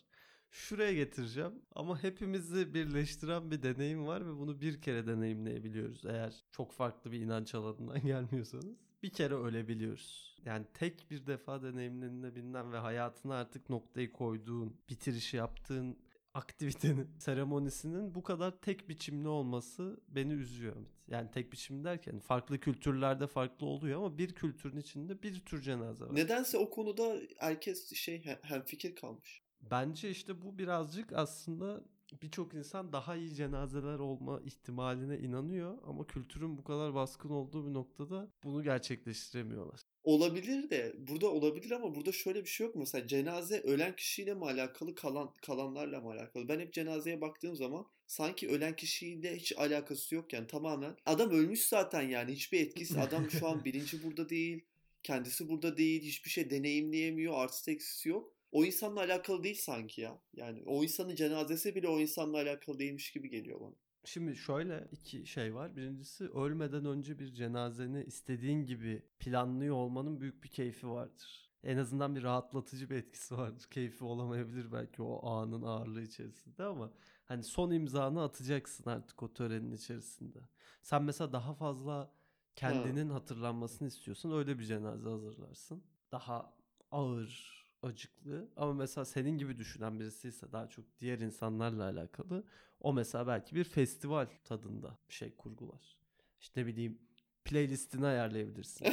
Şuraya 0.51 0.93
getireceğim 0.93 1.53
ama 1.75 2.03
hepimizi 2.03 2.73
birleştiren 2.73 3.51
bir 3.51 3.63
deneyim 3.63 4.07
var 4.07 4.25
ve 4.27 4.37
bunu 4.37 4.61
bir 4.61 4.81
kere 4.81 5.07
deneyimleyebiliyoruz. 5.07 6.05
Eğer 6.05 6.35
çok 6.51 6.71
farklı 6.71 7.11
bir 7.11 7.19
inanç 7.19 7.55
alanından 7.55 8.01
gelmiyorsanız 8.05 8.77
bir 9.03 9.09
kere 9.09 9.33
ölebiliyoruz. 9.33 10.37
Yani 10.45 10.65
tek 10.73 11.11
bir 11.11 11.27
defa 11.27 11.63
deneyimlenebilen 11.63 12.71
ve 12.71 12.77
hayatına 12.77 13.35
artık 13.35 13.69
noktayı 13.69 14.11
koyduğun, 14.11 14.77
bitirişi 14.89 15.37
yaptığın 15.37 15.97
aktivitenin, 16.33 17.09
seremonisinin 17.19 18.15
bu 18.15 18.23
kadar 18.23 18.61
tek 18.61 18.89
biçimli 18.89 19.27
olması 19.27 19.99
beni 20.07 20.33
üzüyor. 20.33 20.75
Yani 21.07 21.31
tek 21.31 21.51
biçim 21.51 21.83
derken 21.83 22.19
farklı 22.19 22.59
kültürlerde 22.59 23.27
farklı 23.27 23.65
oluyor 23.65 23.97
ama 23.97 24.17
bir 24.17 24.33
kültürün 24.33 24.77
içinde 24.77 25.23
bir 25.23 25.45
tür 25.45 25.61
cenaze 25.61 26.05
var. 26.05 26.15
Nedense 26.15 26.57
o 26.57 26.69
konuda 26.69 27.15
herkes 27.37 27.93
şey 27.93 28.25
he- 28.25 28.39
hemfikir 28.41 28.95
kalmış. 28.95 29.41
Bence 29.61 30.09
işte 30.09 30.41
bu 30.41 30.57
birazcık 30.57 31.13
aslında 31.13 31.83
birçok 32.21 32.53
insan 32.53 32.93
daha 32.93 33.15
iyi 33.15 33.35
cenazeler 33.35 33.99
olma 33.99 34.41
ihtimaline 34.45 35.17
inanıyor 35.19 35.77
ama 35.83 36.07
kültürün 36.07 36.57
bu 36.57 36.63
kadar 36.63 36.93
baskın 36.93 37.29
olduğu 37.29 37.67
bir 37.69 37.73
noktada 37.73 38.31
bunu 38.43 38.63
gerçekleştiremiyorlar. 38.63 39.81
Olabilir 40.03 40.69
de 40.69 40.95
burada 40.97 41.27
olabilir 41.31 41.71
ama 41.71 41.95
burada 41.95 42.11
şöyle 42.11 42.41
bir 42.43 42.49
şey 42.49 42.67
yok. 42.67 42.75
Mesela 42.75 43.07
cenaze 43.07 43.59
ölen 43.61 43.95
kişiyle 43.95 44.33
mi 44.33 44.45
alakalı 44.45 44.95
kalan 44.95 45.33
kalanlarla 45.45 46.01
mı 46.01 46.11
alakalı? 46.11 46.47
Ben 46.47 46.59
hep 46.59 46.73
cenazeye 46.73 47.21
baktığım 47.21 47.55
zaman 47.55 47.85
sanki 48.07 48.49
ölen 48.49 48.75
kişiyle 48.75 49.35
hiç 49.35 49.57
alakası 49.57 50.15
yok 50.15 50.33
yani 50.33 50.47
tamamen. 50.47 50.95
Adam 51.05 51.31
ölmüş 51.31 51.65
zaten 51.65 52.01
yani 52.01 52.31
hiçbir 52.31 52.59
etkisi. 52.59 52.99
Adam 52.99 53.31
şu 53.31 53.47
an 53.47 53.65
bilinci 53.65 54.03
burada 54.03 54.29
değil. 54.29 54.65
Kendisi 55.03 55.49
burada 55.49 55.77
değil. 55.77 56.01
Hiçbir 56.01 56.29
şey 56.29 56.49
deneyimleyemiyor. 56.49 57.33
Artısı 57.33 57.71
eksisi 57.71 58.09
yok. 58.09 58.33
O 58.51 58.65
insanla 58.65 58.99
alakalı 58.99 59.43
değil 59.43 59.55
sanki 59.55 60.01
ya. 60.01 60.21
Yani 60.33 60.63
o 60.65 60.83
insanın 60.83 61.15
cenazesi 61.15 61.75
bile 61.75 61.87
o 61.87 61.99
insanla 61.99 62.37
alakalı 62.37 62.79
değilmiş 62.79 63.11
gibi 63.11 63.29
geliyor 63.29 63.61
bana. 63.61 63.75
Şimdi 64.05 64.35
şöyle 64.35 64.87
iki 64.91 65.25
şey 65.25 65.55
var. 65.55 65.75
Birincisi 65.75 66.27
ölmeden 66.27 66.85
önce 66.85 67.19
bir 67.19 67.33
cenazeni 67.33 68.03
istediğin 68.03 68.65
gibi 68.65 69.01
planlıyor 69.19 69.75
olmanın 69.75 70.21
büyük 70.21 70.43
bir 70.43 70.49
keyfi 70.49 70.87
vardır. 70.87 71.49
En 71.63 71.77
azından 71.77 72.15
bir 72.15 72.23
rahatlatıcı 72.23 72.89
bir 72.89 72.95
etkisi 72.95 73.37
vardır. 73.37 73.67
Keyfi 73.71 74.03
olamayabilir 74.03 74.71
belki 74.71 75.01
o 75.01 75.27
anın 75.29 75.61
ağırlığı 75.61 76.01
içerisinde 76.01 76.63
ama 76.63 76.93
hani 77.27 77.43
son 77.43 77.71
imzanı 77.71 78.23
atacaksın 78.23 78.89
artık 78.89 79.23
o 79.23 79.33
törenin 79.33 79.71
içerisinde. 79.71 80.39
Sen 80.81 81.03
mesela 81.03 81.33
daha 81.33 81.53
fazla 81.53 82.11
kendinin 82.55 83.09
hatırlanmasını 83.09 83.87
istiyorsan 83.87 84.31
öyle 84.31 84.59
bir 84.59 84.63
cenaze 84.63 85.09
hazırlarsın. 85.09 85.83
Daha 86.11 86.53
ağır, 86.91 87.57
acıklı 87.83 88.49
ama 88.57 88.73
mesela 88.73 89.05
senin 89.05 89.37
gibi 89.37 89.57
düşünen 89.57 89.99
birisi 89.99 90.27
ise 90.27 90.51
daha 90.51 90.69
çok 90.69 90.85
diğer 90.99 91.19
insanlarla 91.19 91.83
alakalı 91.83 92.43
o 92.79 92.93
mesela 92.93 93.27
belki 93.27 93.55
bir 93.55 93.63
festival 93.63 94.27
tadında 94.43 94.97
bir 95.09 95.13
şey 95.13 95.35
kurgular. 95.35 95.97
İşte 96.41 96.61
ne 96.61 96.65
bileyim 96.65 96.99
playlistini 97.45 98.05
ayarlayabilirsin. 98.05 98.87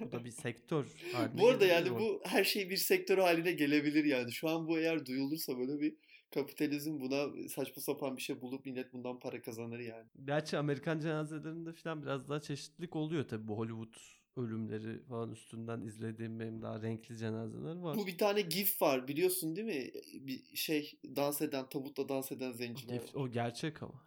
Bu 0.00 0.12
da 0.12 0.24
bir 0.24 0.30
sektör 0.30 0.86
haline 1.12 1.40
Bu 1.40 1.48
arada 1.48 1.66
yani 1.66 1.90
ama- 1.90 1.98
bu 2.00 2.20
her 2.24 2.44
şey 2.44 2.70
bir 2.70 2.76
sektör 2.76 3.18
haline 3.18 3.52
gelebilir 3.52 4.04
yani. 4.04 4.32
Şu 4.32 4.48
an 4.48 4.66
bu 4.68 4.78
eğer 4.78 5.06
duyulursa 5.06 5.58
böyle 5.58 5.80
bir 5.80 5.96
kapitalizm 6.30 7.00
buna 7.00 7.48
saçma 7.48 7.82
sapan 7.82 8.16
bir 8.16 8.22
şey 8.22 8.40
bulup 8.40 8.66
millet 8.66 8.92
bundan 8.92 9.18
para 9.18 9.42
kazanır 9.42 9.78
yani. 9.78 10.06
Gerçi 10.24 10.58
Amerikan 10.58 11.00
cenazelerinde 11.00 11.72
falan 11.72 12.02
biraz 12.02 12.28
daha 12.28 12.40
çeşitlilik 12.40 12.96
oluyor 12.96 13.28
tabii 13.28 13.48
bu 13.48 13.58
Hollywood 13.58 13.94
ölümleri 14.36 15.02
falan 15.04 15.32
üstünden 15.32 15.80
izlediğim 15.80 16.40
benim 16.40 16.62
daha 16.62 16.82
renkli 16.82 17.16
cenazeler 17.16 17.76
var. 17.76 17.96
Bu 17.96 18.06
bir 18.06 18.18
tane 18.18 18.40
gif 18.40 18.82
var 18.82 19.08
biliyorsun 19.08 19.56
değil 19.56 19.66
mi? 19.66 19.90
Bir 20.26 20.56
şey 20.56 21.00
dans 21.16 21.42
eden, 21.42 21.68
tabutla 21.68 22.08
dans 22.08 22.32
eden 22.32 22.52
zenciler. 22.52 23.00
O, 23.14 23.20
o 23.20 23.30
gerçek 23.30 23.82
ama. 23.82 24.06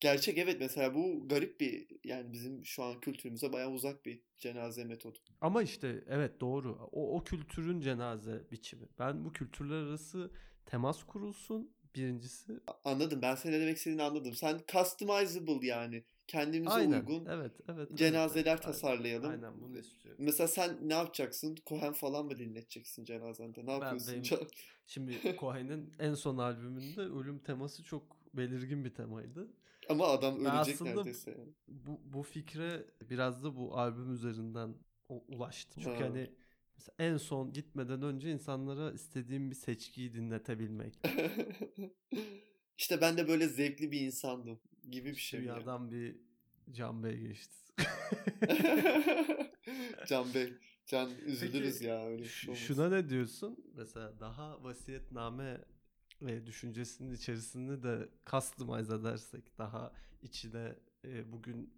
Gerçek 0.00 0.38
evet 0.38 0.56
mesela 0.60 0.94
bu 0.94 1.28
garip 1.28 1.60
bir 1.60 1.86
yani 2.04 2.32
bizim 2.32 2.66
şu 2.66 2.82
an 2.82 3.00
kültürümüze 3.00 3.52
bayağı 3.52 3.70
uzak 3.70 4.06
bir 4.06 4.22
cenaze 4.38 4.84
metodu. 4.84 5.18
Ama 5.40 5.62
işte 5.62 6.04
evet 6.08 6.40
doğru. 6.40 6.88
O, 6.92 7.16
o 7.16 7.24
kültürün 7.24 7.80
cenaze 7.80 8.50
biçimi. 8.50 8.86
Ben 8.98 9.24
bu 9.24 9.32
kültürler 9.32 9.76
arası 9.76 10.30
temas 10.66 11.04
kurulsun 11.04 11.70
birincisi. 11.94 12.60
Anladım 12.84 13.22
ben 13.22 13.34
senin 13.34 13.54
ne 13.56 13.60
demek 13.60 13.76
istediğini 13.76 14.02
anladım. 14.02 14.34
Sen 14.34 14.60
customizable 14.72 15.66
yani 15.66 16.04
kendimize 16.26 16.70
Aynen. 16.74 17.00
uygun 17.00 17.26
Evet, 17.26 17.52
evet. 17.68 17.88
cenazeler 17.94 18.50
evet. 18.52 18.62
tasarlayalım. 18.62 19.30
Aynen 19.30 19.60
bunu 19.60 19.78
istiyorum. 19.78 20.24
Mesela 20.24 20.48
sen 20.48 20.88
ne 20.88 20.94
yapacaksın? 20.94 21.56
Kohen 21.66 21.92
falan 21.92 22.26
mı 22.26 22.38
dinleteceksin 22.38 23.04
cenazende? 23.04 23.62
Ne 23.62 23.66
Ben- 23.66 23.72
yapıyorsun? 23.72 24.12
benim- 24.12 24.22
Can? 24.22 24.38
Şimdi 24.86 25.36
Cohen'in 25.40 25.92
en 25.98 26.14
son 26.14 26.38
albümünde 26.38 27.00
ölüm 27.00 27.38
teması 27.38 27.82
çok 27.84 28.02
belirgin 28.34 28.84
bir 28.84 28.94
temaydı. 28.94 29.48
Ama 29.88 30.06
adam 30.06 30.44
Ben 30.44 30.56
ölecek 30.56 30.74
aslında 30.74 30.94
neredeyse. 30.94 31.30
yani. 31.30 31.52
Bu, 31.68 32.00
bu 32.04 32.22
fikre 32.22 32.86
biraz 33.10 33.44
da 33.44 33.56
bu 33.56 33.78
albüm 33.78 34.12
üzerinden 34.12 34.74
ulaştım. 35.08 35.82
Çünkü 35.82 35.98
Ha. 36.04 36.10
hani 36.10 36.30
mesela 36.76 36.94
en 36.98 37.16
son 37.16 37.52
gitmeden 37.52 38.02
önce 38.02 38.30
insanlara 38.30 38.92
istediğim 38.92 39.50
bir 39.50 39.54
seçkiyi 39.54 40.14
dinletebilmek. 40.14 40.98
işte 42.78 43.00
ben 43.00 43.16
de 43.16 43.28
böyle 43.28 43.48
zevkli 43.48 43.92
bir 43.92 44.00
insandım 44.00 44.60
gibi 44.90 45.10
bir 45.10 45.16
şey. 45.16 45.40
yani. 45.40 45.56
Dünyadan 45.56 45.90
bir 45.90 46.16
Can 46.72 47.02
Bey 47.04 47.18
geçti. 47.18 47.56
Can 50.06 50.34
Bey. 50.34 50.52
Can 50.86 51.10
üzülürüz 51.26 51.78
Peki, 51.78 51.84
ya 51.84 52.06
öyle 52.06 52.24
şey. 52.24 52.54
Şuna 52.54 52.88
ne 52.88 53.08
diyorsun? 53.08 53.64
Mesela 53.74 54.20
daha 54.20 54.62
vasiyetname 54.62 55.60
ve 56.22 56.46
düşüncesinin 56.46 57.14
içerisinde 57.14 57.82
de 57.82 58.08
customize 58.30 58.94
edersek 58.94 59.58
daha 59.58 59.92
içine 60.22 60.74
e, 61.04 61.32
bugün 61.32 61.74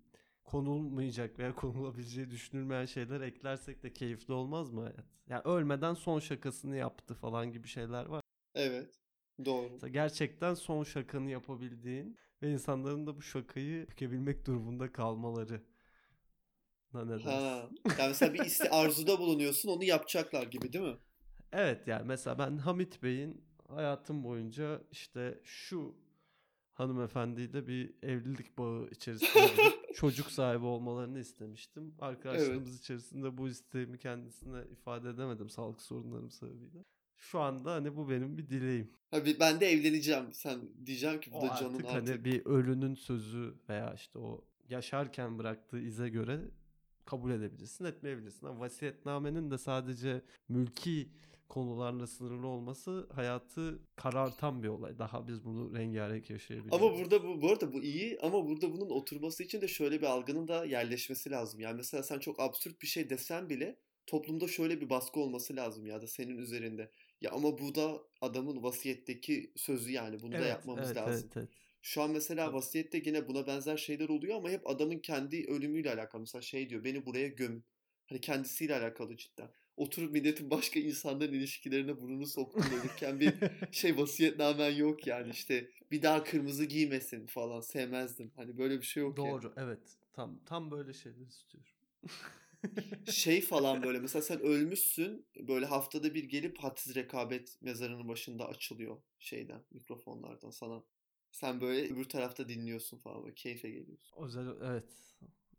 konulmayacak 0.51 1.39
veya 1.39 1.55
konulabileceği 1.57 2.31
düşünülmeyen 2.31 2.85
şeyler 2.85 3.21
eklersek 3.21 3.83
de 3.83 3.93
keyifli 3.93 4.35
olmaz 4.35 4.71
mı 4.71 4.81
hayat? 4.81 5.05
Yani 5.29 5.43
ölmeden 5.45 5.95
son 5.95 6.19
şakasını 6.21 6.77
yaptı 6.77 7.15
falan 7.15 7.53
gibi 7.53 7.69
şeyler 7.69 8.07
var. 8.07 8.23
Evet. 8.55 8.95
Doğru. 9.45 9.71
Mesela 9.73 9.89
gerçekten 9.89 10.55
son 10.55 10.85
şakanı 10.85 11.31
yapabildiğin 11.31 12.19
ve 12.43 12.53
insanların 12.53 13.07
da 13.07 13.17
bu 13.17 13.23
şakayı 13.23 13.87
tükebilmek 13.87 14.47
durumunda 14.47 14.93
kalmaları. 14.93 15.63
Ne 16.95 17.09
dersin? 17.09 17.29
Ha. 17.29 17.69
Yani 17.99 18.09
mesela 18.09 18.35
bir 18.35 18.45
iste 18.45 18.71
arzuda 18.71 19.19
bulunuyorsun 19.19 19.69
onu 19.69 19.85
yapacaklar 19.85 20.43
gibi 20.43 20.73
değil 20.73 20.85
mi? 20.85 20.97
Evet 21.53 21.89
yani 21.89 22.07
mesela 22.07 22.39
ben 22.39 22.57
Hamit 22.59 23.03
Bey'in 23.03 23.45
hayatım 23.69 24.25
boyunca 24.25 24.83
işte 24.91 25.41
şu 25.45 25.95
hanımefendiyle 26.79 27.67
bir 27.67 27.91
evlilik 28.03 28.59
bağı 28.59 28.89
içerisinde 28.91 29.73
çocuk 29.95 30.31
sahibi 30.31 30.65
olmalarını 30.65 31.19
istemiştim. 31.19 31.95
Arkadaşlığımız 32.01 32.79
içerisinde 32.81 33.39
bu 33.39 33.49
isteğimi 33.49 33.99
kendisine 33.99 34.63
ifade 34.73 35.09
edemedim 35.11 35.51
sağlık 35.51 35.81
sorunlarım 35.81 36.31
sebebiyle. 36.31 36.85
Şu 37.17 37.41
anda 37.41 37.73
hani 37.75 37.97
bu 37.97 38.11
benim 38.11 38.39
bir 38.39 38.49
dileğim. 38.49 38.91
Ha, 39.11 39.25
bir- 39.25 39.41
ben 39.41 39.61
de 39.61 39.67
evleneceğim. 39.67 40.33
Sen 40.33 40.61
diyeceğim 40.87 41.21
ki 41.21 41.33
bu 41.33 41.39
O 41.39 41.43
da 41.43 41.57
canın 41.61 41.75
artık 41.75 41.87
artık. 41.91 42.09
hani 42.15 42.25
bir 42.25 42.47
ölünün 42.47 42.95
sözü 42.95 43.55
veya 43.69 43.95
işte 43.95 44.19
o 44.19 44.45
yaşarken 44.69 45.39
bıraktığı 45.39 45.79
ize 45.79 46.09
göre 46.09 46.41
kabul 47.05 47.31
edebilirsin, 47.31 47.85
etmeyebilirsin. 47.85 48.47
Ama 48.47 48.61
vasiyetnamenin 48.61 49.51
de 49.51 49.59
sadece 49.59 50.23
mülki 50.49 51.09
konularla 51.49 52.07
sınırlı 52.07 52.47
olması 52.47 53.09
hayatı 53.15 53.79
karartan 53.97 54.63
bir 54.63 54.69
olay. 54.69 54.99
Daha 54.99 55.29
biz 55.29 55.45
bunu 55.45 55.75
rengarenk 55.77 56.31
yaşayabiliriz. 56.31 56.73
Ama 56.73 56.99
burada 56.99 57.25
bu, 57.25 57.43
bu 57.43 57.51
arada 57.51 57.73
bu 57.73 57.83
iyi 57.83 58.19
ama 58.23 58.47
burada 58.47 58.73
bunun 58.73 58.91
oturması 58.91 59.43
için 59.43 59.61
de 59.61 59.69
şöyle 59.69 60.01
bir 60.01 60.07
algının 60.07 60.49
da 60.49 60.65
yerleşmesi 60.65 61.31
lazım. 61.31 61.61
Yani 61.61 61.77
mesela 61.77 62.03
sen 62.03 62.19
çok 62.19 62.41
absürt 62.41 62.83
bir 62.83 62.87
şey 62.87 63.11
desen 63.11 63.49
bile 63.49 63.79
toplumda 64.07 64.49
şöyle 64.49 64.81
bir 64.81 64.91
baskı 64.91 65.21
olması 65.21 65.57
lazım 65.57 65.87
ya 65.87 66.03
da 66.03 66.07
senin 66.07 66.39
üzerinde. 66.39 66.91
Ya 67.21 67.31
ama 67.31 67.59
bu 67.59 67.75
da 67.75 68.03
adamın 68.21 68.63
vasiyetteki 68.63 69.53
sözü 69.57 69.93
yani 69.93 70.23
bunu 70.23 70.33
da 70.33 70.37
Evet, 70.37 70.49
yapmamız 70.49 70.87
evet, 70.87 70.97
lazım. 70.97 71.27
evet, 71.27 71.37
evet. 71.37 71.49
Şu 71.83 72.03
an 72.03 72.11
mesela 72.11 72.53
vasiyette 72.53 73.03
yine 73.05 73.29
buna 73.29 73.47
benzer 73.47 73.77
şeyler 73.77 74.09
oluyor 74.09 74.37
ama 74.37 74.51
hep 74.51 74.67
adamın 74.71 74.99
kendi 74.99 75.47
ölümüyle 75.49 75.93
alakalı. 75.95 76.21
Mesela 76.21 76.43
şey 76.43 76.71
diyor 76.71 76.85
beni 76.85 77.07
buraya 77.07 77.29
gömün. 77.29 77.65
Hani 78.07 78.21
kendisiyle 78.21 78.77
alakalı 78.77 79.17
cidden. 79.17 79.51
Oturup 79.79 80.13
milletin 80.13 80.51
başka 80.51 80.81
insanların 80.81 81.33
ilişkilerine 81.33 82.01
burnunu 82.01 82.27
soktun 82.27 82.63
ölürken 82.63 83.21
bir 83.21 83.35
şey 83.73 83.97
vasiyetnamen 83.97 84.71
yok 84.71 85.07
yani 85.07 85.31
işte 85.31 85.71
bir 85.91 86.03
daha 86.03 86.25
kırmızı 86.25 86.65
giymesin 86.65 87.27
falan 87.27 87.61
sevmezdim. 87.61 88.33
Hani 88.37 88.59
böyle 88.59 88.81
bir 88.81 88.87
şey 88.87 89.03
yok 89.03 89.19
yani. 89.19 89.29
Doğru, 89.29 89.53
evet. 89.57 89.99
Tam 90.13 90.39
tam 90.45 90.71
böyle 90.71 90.93
şeyler 90.93 91.27
istiyorum. 91.27 91.71
Şey 93.11 93.41
falan 93.41 93.83
böyle 93.85 93.99
mesela 93.99 94.23
sen 94.23 94.41
ölmüşsün 94.41 95.27
böyle 95.49 95.67
haftada 95.67 96.15
bir 96.15 96.25
gelip 96.25 96.59
hadsiz 96.59 96.95
rekabet 96.95 97.63
mezarının 97.63 98.09
başında 98.09 98.49
açılıyor 98.49 98.97
şeyden 99.19 99.63
mikrofonlardan 99.71 100.51
sana. 100.51 100.85
Sen 101.31 101.61
böyle 101.61 101.95
öbür 101.95 102.05
tarafta 102.05 102.49
dinliyorsun 102.49 102.99
falan 102.99 103.23
böyle 103.23 103.35
keyfe 103.35 103.71
geliyorsun. 103.71 104.25
Özel, 104.25 104.47
evet. 104.63 105.15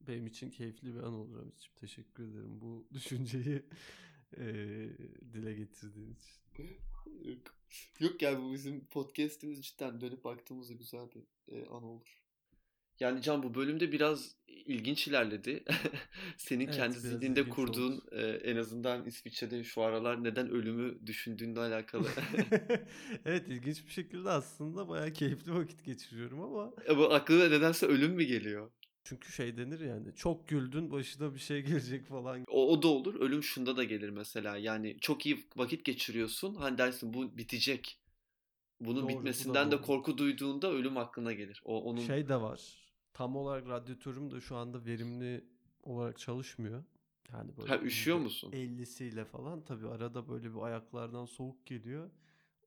Benim 0.07 0.27
için 0.27 0.51
keyifli 0.51 0.95
bir 0.95 0.99
an 0.99 1.13
olur 1.13 1.37
Hamit'ciğim. 1.37 1.75
Teşekkür 1.75 2.23
ederim 2.23 2.61
bu 2.61 2.87
düşünceyi 2.93 3.63
eee, 4.37 4.97
dile 5.33 5.53
getirdiğin 5.53 6.15
için. 6.15 6.39
Yok. 7.23 7.55
Yok 7.99 8.21
yani 8.21 8.43
bu 8.43 8.53
bizim 8.53 8.85
podcast'imiz 8.85 9.61
cidden 9.65 10.01
dönüp 10.01 10.23
baktığımızda 10.23 10.73
güzel 10.73 11.07
bir 11.15 11.55
e, 11.55 11.65
an 11.65 11.83
olur. 11.83 12.19
Yani 12.99 13.21
Can 13.21 13.43
bu 13.43 13.55
bölümde 13.55 13.91
biraz 13.91 14.35
ilginç 14.47 15.07
ilerledi. 15.07 15.63
Senin 16.37 16.65
Evet, 16.65 16.75
kendi 16.75 16.99
zihninde 16.99 17.49
kurduğun 17.49 18.01
e, 18.11 18.21
en 18.21 18.55
azından 18.55 19.05
İsviçre'de 19.05 19.63
şu 19.63 19.81
aralar 19.81 20.23
neden 20.23 20.49
ölümü 20.49 21.07
düşündüğünle 21.07 21.59
alakalı. 21.59 22.07
evet 23.25 23.47
ilginç 23.47 23.85
bir 23.85 23.91
şekilde 23.91 24.29
aslında 24.29 24.89
bayağı 24.89 25.13
keyifli 25.13 25.53
vakit 25.53 25.85
geçiriyorum 25.85 26.41
ama 26.41 26.73
Ama 26.89 27.09
aklına 27.09 27.49
nedense 27.49 27.85
ölüm 27.85 28.11
mü 28.11 28.23
geliyor? 28.23 28.71
Çünkü 29.09 29.31
şey 29.31 29.57
denir 29.57 29.79
yani 29.79 30.15
çok 30.15 30.47
güldün 30.47 30.91
başına 30.91 31.33
bir 31.33 31.39
şey 31.39 31.61
gelecek 31.61 32.05
falan. 32.05 32.45
O, 32.47 32.71
o 32.71 32.81
da 32.81 32.87
olur. 32.87 33.15
Ölüm 33.15 33.43
şunda 33.43 33.77
da 33.77 33.83
gelir 33.83 34.09
mesela. 34.09 34.57
Yani 34.57 34.97
çok 35.01 35.25
iyi 35.25 35.45
vakit 35.55 35.85
geçiriyorsun. 35.85 36.55
Hani 36.55 36.77
dersin 36.77 37.13
bu 37.13 37.37
bitecek. 37.37 37.99
Bunun 38.79 38.95
Doğru, 38.95 39.03
bu 39.03 39.09
bitmesinden 39.09 39.67
de 39.67 39.71
doğru. 39.71 39.81
korku 39.81 40.17
duyduğunda 40.17 40.71
ölüm 40.71 40.97
aklına 40.97 41.33
gelir. 41.33 41.61
O 41.65 41.83
onun 41.83 42.01
Şey 42.01 42.29
de 42.29 42.41
var. 42.41 42.61
Tam 43.13 43.35
olarak 43.35 43.67
radyatörüm 43.67 44.31
de 44.31 44.41
şu 44.41 44.55
anda 44.55 44.85
verimli 44.85 45.45
olarak 45.83 46.19
çalışmıyor. 46.19 46.83
Yani 47.33 47.57
böyle 47.57 47.69
ha 47.69 47.79
üşüyor 47.79 48.17
musun? 48.17 48.51
50'siyle 48.51 49.25
falan 49.25 49.61
tabii 49.61 49.87
arada 49.87 50.29
böyle 50.29 50.55
bir 50.55 50.59
ayaklardan 50.61 51.25
soğuk 51.25 51.65
geliyor. 51.65 52.09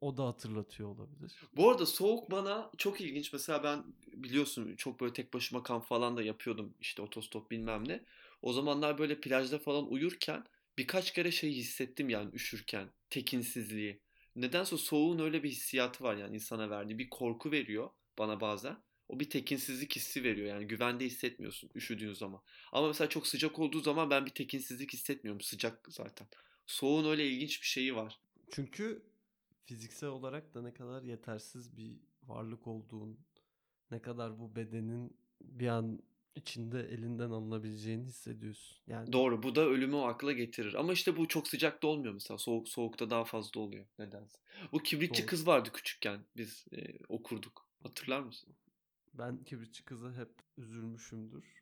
O 0.03 0.17
da 0.17 0.27
hatırlatıyor 0.27 0.89
olabilir. 0.89 1.33
Bu 1.57 1.71
arada 1.71 1.87
soğuk 1.87 2.31
bana 2.31 2.71
çok 2.79 3.01
ilginç. 3.01 3.33
Mesela 3.33 3.63
ben 3.65 3.85
biliyorsun 4.13 4.77
çok 4.77 5.01
böyle 5.01 5.13
tek 5.13 5.35
başıma 5.35 5.63
kamp 5.63 5.87
falan 5.87 6.17
da 6.17 6.23
yapıyordum. 6.23 6.75
İşte 6.81 7.03
otostop 7.03 7.51
bilmem 7.51 7.89
ne. 7.89 8.05
O 8.43 8.53
zamanlar 8.53 8.99
böyle 8.99 9.21
plajda 9.21 9.59
falan 9.59 9.91
uyurken 9.91 10.45
birkaç 10.79 11.13
kere 11.13 11.31
şey 11.31 11.53
hissettim 11.53 12.09
yani 12.09 12.31
üşürken. 12.35 12.89
Tekinsizliği. 13.11 14.01
Nedense 14.37 14.77
soğuğun 14.77 15.19
öyle 15.19 15.43
bir 15.43 15.51
hissiyatı 15.51 16.05
var 16.05 16.17
yani 16.17 16.35
insana 16.35 16.71
verdiği. 16.71 16.99
Bir 16.99 17.11
korku 17.11 17.53
veriyor 17.53 17.91
bana 18.19 18.41
bazen. 18.41 18.77
O 19.09 19.21
bir 19.21 19.31
tekinsizlik 19.31 19.97
hissi 19.97 20.25
veriyor 20.25 20.49
yani 20.49 20.67
güvende 20.67 21.05
hissetmiyorsun 21.05 21.71
üşüdüğün 21.75 22.13
zaman. 22.13 22.41
Ama 22.73 22.89
mesela 22.89 23.09
çok 23.09 23.27
sıcak 23.27 23.59
olduğu 23.59 23.81
zaman 23.81 24.11
ben 24.11 24.27
bir 24.27 24.31
tekinsizlik 24.31 24.93
hissetmiyorum. 24.93 25.41
Sıcak 25.41 25.87
zaten. 25.89 26.27
Soğuğun 26.67 27.11
öyle 27.11 27.29
ilginç 27.29 27.63
bir 27.63 27.67
şeyi 27.67 27.97
var. 27.97 28.19
Çünkü 28.51 29.12
fiziksel 29.65 30.09
olarak 30.09 30.55
da 30.55 30.63
ne 30.63 30.75
kadar 30.75 31.03
yetersiz 31.03 31.77
bir 31.77 32.01
varlık 32.23 32.67
olduğun, 32.67 33.19
ne 33.91 34.03
kadar 34.03 34.39
bu 34.39 34.57
bedenin 34.57 35.17
bir 35.41 35.69
an 35.69 36.03
içinde 36.35 36.81
elinden 36.81 37.31
alınabileceğini 37.31 38.05
hissediyorsun. 38.05 38.79
Yani 38.87 39.13
Doğru 39.13 39.43
bu 39.43 39.55
da 39.55 39.61
ölümü 39.61 39.97
o 39.97 40.03
akla 40.03 40.33
getirir. 40.33 40.75
Ama 40.75 40.93
işte 40.93 41.17
bu 41.17 41.29
çok 41.29 41.49
sıcakta 41.49 41.87
olmuyor 41.89 42.15
mesela. 42.15 42.39
Soğuk 42.39 42.69
soğukta 42.69 43.11
daha 43.11 43.25
fazla 43.25 43.61
oluyor 43.61 43.87
nedense. 43.99 44.39
Bu 44.73 44.79
kibritçi 44.79 45.23
Doğru. 45.23 45.31
kız 45.31 45.47
vardı 45.47 45.71
küçükken 45.73 46.21
biz 46.37 46.65
e, 46.73 46.99
okurduk. 47.09 47.67
Hatırlar 47.83 48.21
mısın? 48.21 48.55
ben 49.15 49.45
kibritçi 49.45 49.85
kıza 49.85 50.15
hep 50.17 50.31
üzülmüşümdür. 50.57 51.62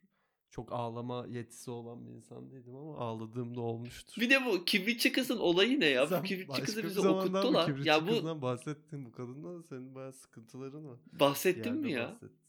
Çok 0.50 0.72
ağlama 0.72 1.26
yetisi 1.28 1.70
olan 1.70 2.06
bir 2.06 2.10
insan 2.10 2.50
değilim 2.50 2.76
ama 2.76 2.98
ağladığım 2.98 3.56
da 3.56 3.60
olmuştur. 3.60 4.20
Bir 4.20 4.30
de 4.30 4.46
bu 4.46 4.64
kibritçi 4.64 5.12
kızın 5.12 5.38
olayı 5.38 5.80
ne 5.80 5.86
ya? 5.86 6.06
Sen 6.06 6.22
bu 6.22 6.26
kibritçi 6.26 6.62
kızı 6.62 6.84
bize 6.84 7.02
bu 7.02 7.08
okuttular. 7.08 7.66
kibritçi 7.66 7.88
Ya 7.88 8.06
bu 8.06 8.10
kızdan 8.10 8.42
bahsettin 8.42 9.04
bu 9.04 9.12
kadından 9.12 9.58
da 9.58 9.62
senin 9.62 9.94
bayağı 9.94 10.12
sıkıntıların 10.12 10.88
var. 10.88 10.98
Bahsettin 11.12 11.76
mi 11.76 11.92
ya? 11.92 12.08
bahsettin. 12.08 12.40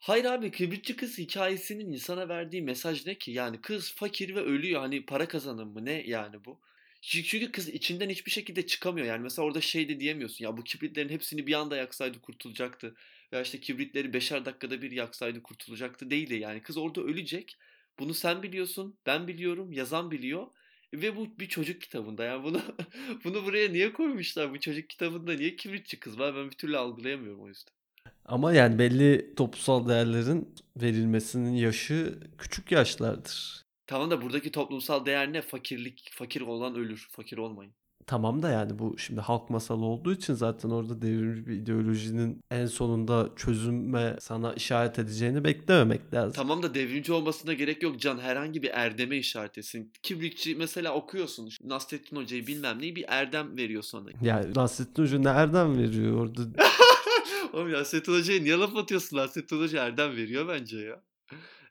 Hayır 0.00 0.24
abi 0.24 0.50
kibritçi 0.50 0.96
kız 0.96 1.18
hikayesinin 1.18 1.92
insana 1.92 2.28
verdiği 2.28 2.62
mesaj 2.62 3.06
ne 3.06 3.14
ki? 3.14 3.30
Yani 3.30 3.60
kız 3.60 3.92
fakir 3.92 4.34
ve 4.34 4.40
ölüyor. 4.40 4.80
Hani 4.80 5.06
para 5.06 5.28
kazanın 5.28 5.68
mı? 5.68 5.84
Ne 5.84 5.92
yani 5.92 6.44
bu? 6.44 6.60
Çünkü 7.06 7.52
kız 7.52 7.68
içinden 7.68 8.10
hiçbir 8.10 8.30
şekilde 8.30 8.66
çıkamıyor. 8.66 9.06
Yani 9.06 9.22
mesela 9.22 9.46
orada 9.46 9.60
şey 9.60 9.88
de 9.88 10.00
diyemiyorsun. 10.00 10.44
Ya 10.44 10.56
bu 10.56 10.64
kibritlerin 10.64 11.08
hepsini 11.08 11.46
bir 11.46 11.54
anda 11.54 11.76
yaksaydı 11.76 12.20
kurtulacaktı. 12.20 12.94
Veya 13.32 13.42
işte 13.42 13.60
kibritleri 13.60 14.12
beşer 14.12 14.44
dakikada 14.44 14.82
bir 14.82 14.90
yaksaydı 14.90 15.42
kurtulacaktı. 15.42 16.10
Değil 16.10 16.30
de 16.30 16.34
yani. 16.34 16.62
Kız 16.62 16.76
orada 16.76 17.00
ölecek. 17.00 17.56
Bunu 17.98 18.14
sen 18.14 18.42
biliyorsun. 18.42 18.98
Ben 19.06 19.28
biliyorum. 19.28 19.72
Yazan 19.72 20.10
biliyor. 20.10 20.46
Ve 20.94 21.16
bu 21.16 21.38
bir 21.38 21.48
çocuk 21.48 21.80
kitabında. 21.80 22.24
Yani 22.24 22.44
bunu 22.44 22.62
bunu 23.24 23.44
buraya 23.44 23.68
niye 23.68 23.92
koymuşlar? 23.92 24.50
Bu 24.50 24.60
çocuk 24.60 24.90
kitabında 24.90 25.32
niye 25.32 25.56
kibritçi 25.56 26.00
kız 26.00 26.18
var? 26.18 26.36
Ben 26.36 26.50
bir 26.50 26.56
türlü 26.56 26.76
algılayamıyorum 26.76 27.42
o 27.42 27.48
yüzden. 27.48 27.72
Ama 28.24 28.52
yani 28.52 28.78
belli 28.78 29.34
toplumsal 29.36 29.88
değerlerin 29.88 30.54
verilmesinin 30.76 31.54
yaşı 31.54 32.20
küçük 32.38 32.72
yaşlardır. 32.72 33.65
Tamam 33.86 34.10
da 34.10 34.22
buradaki 34.22 34.52
toplumsal 34.52 35.06
değer 35.06 35.32
ne? 35.32 35.42
Fakirlik, 35.42 36.10
fakir 36.12 36.40
olan 36.40 36.74
ölür, 36.74 37.08
fakir 37.10 37.38
olmayın. 37.38 37.72
Tamam 38.06 38.42
da 38.42 38.50
yani 38.50 38.78
bu 38.78 38.98
şimdi 38.98 39.20
halk 39.20 39.50
masalı 39.50 39.84
olduğu 39.84 40.12
için 40.12 40.34
zaten 40.34 40.70
orada 40.70 41.02
devrimci 41.02 41.46
bir 41.46 41.54
ideolojinin 41.54 42.40
en 42.50 42.66
sonunda 42.66 43.28
çözüme 43.36 44.16
sana 44.20 44.52
işaret 44.52 44.98
edeceğini 44.98 45.44
beklememek 45.44 46.14
lazım. 46.14 46.32
Tamam 46.32 46.62
da 46.62 46.74
devrimci 46.74 47.12
olmasına 47.12 47.52
gerek 47.52 47.82
yok 47.82 48.00
Can. 48.00 48.18
Herhangi 48.18 48.62
bir 48.62 48.70
erdeme 48.70 49.16
işaret 49.16 49.58
etsin. 49.58 49.92
Kibritçi 50.02 50.54
mesela 50.54 50.94
okuyorsun. 50.94 51.50
Nasrettin 51.64 52.16
Hoca'yı 52.16 52.46
bilmem 52.46 52.80
neyi 52.80 52.96
bir 52.96 53.04
erdem 53.08 53.56
veriyor 53.56 53.82
sana. 53.82 54.08
Yani 54.22 54.54
Nasrettin 54.54 55.02
Hoca 55.02 55.18
nereden 55.18 55.78
veriyor 55.78 56.20
orada? 56.20 56.42
Oğlum 57.52 57.72
Nasrettin 57.72 58.12
Hoca'ya 58.12 58.42
niye 58.42 58.56
laf 58.56 58.76
atıyorsun? 58.76 59.16
Nasrettin 59.16 59.60
Hoca 59.60 59.84
erdem 59.84 60.16
veriyor 60.16 60.48
bence 60.48 60.78
ya. 60.78 61.02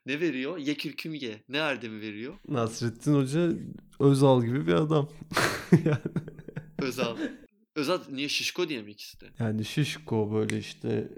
Ne 0.06 0.20
veriyor? 0.20 0.58
Ye 0.58 0.74
kürküm 0.74 1.14
ye. 1.14 1.42
Ne 1.48 1.58
erdemi 1.58 2.00
veriyor? 2.00 2.34
Nasrettin 2.48 3.14
Hoca 3.14 3.52
Özal 4.00 4.44
gibi 4.44 4.66
bir 4.66 4.72
adam. 4.74 5.08
yani, 5.84 5.98
Özal. 6.78 7.16
Özal 7.76 8.00
niye 8.10 8.28
şişko 8.28 8.68
diye 8.68 8.82
mi 8.82 8.90
ikisi 8.90 9.20
de? 9.20 9.26
yani 9.38 9.64
şişko 9.64 10.32
böyle 10.32 10.58
işte 10.58 11.08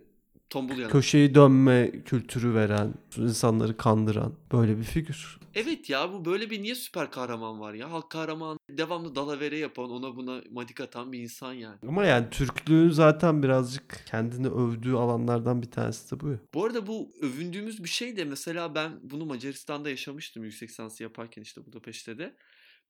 Tombul 0.50 0.78
yana. 0.78 0.92
köşeyi 0.92 1.34
dönme 1.34 2.02
kültürü 2.04 2.54
veren, 2.54 2.94
insanları 3.16 3.76
kandıran 3.76 4.34
böyle 4.52 4.78
bir 4.78 4.82
figür. 4.82 5.38
Evet 5.54 5.90
ya 5.90 6.12
bu 6.12 6.24
böyle 6.24 6.50
bir 6.50 6.62
niye 6.62 6.74
süper 6.74 7.10
kahraman 7.10 7.60
var 7.60 7.74
ya? 7.74 7.90
Halk 7.90 8.10
kahramanı 8.10 8.58
devamlı 8.70 9.14
dalavere 9.14 9.58
yapan 9.58 9.90
ona 9.90 10.16
buna 10.16 10.40
madik 10.50 10.80
atan 10.80 11.12
bir 11.12 11.18
insan 11.18 11.52
yani. 11.52 11.78
Ama 11.88 12.04
yani 12.04 12.30
Türklüğün 12.30 12.90
zaten 12.90 13.42
birazcık 13.42 14.04
kendini 14.06 14.48
övdüğü 14.48 14.94
alanlardan 14.94 15.62
bir 15.62 15.70
tanesi 15.70 16.16
de 16.16 16.20
bu. 16.20 16.28
ya. 16.30 16.38
Bu 16.54 16.64
arada 16.64 16.86
bu 16.86 17.12
övündüğümüz 17.22 17.84
bir 17.84 17.88
şey 17.88 18.16
de 18.16 18.24
mesela 18.24 18.74
ben 18.74 18.92
bunu 19.02 19.26
Macaristan'da 19.26 19.90
yaşamıştım 19.90 20.44
yüksek 20.44 20.70
lisansı 20.70 21.02
yaparken 21.02 21.42
işte 21.42 21.66
Budapeşte 21.66 22.18
de. 22.18 22.34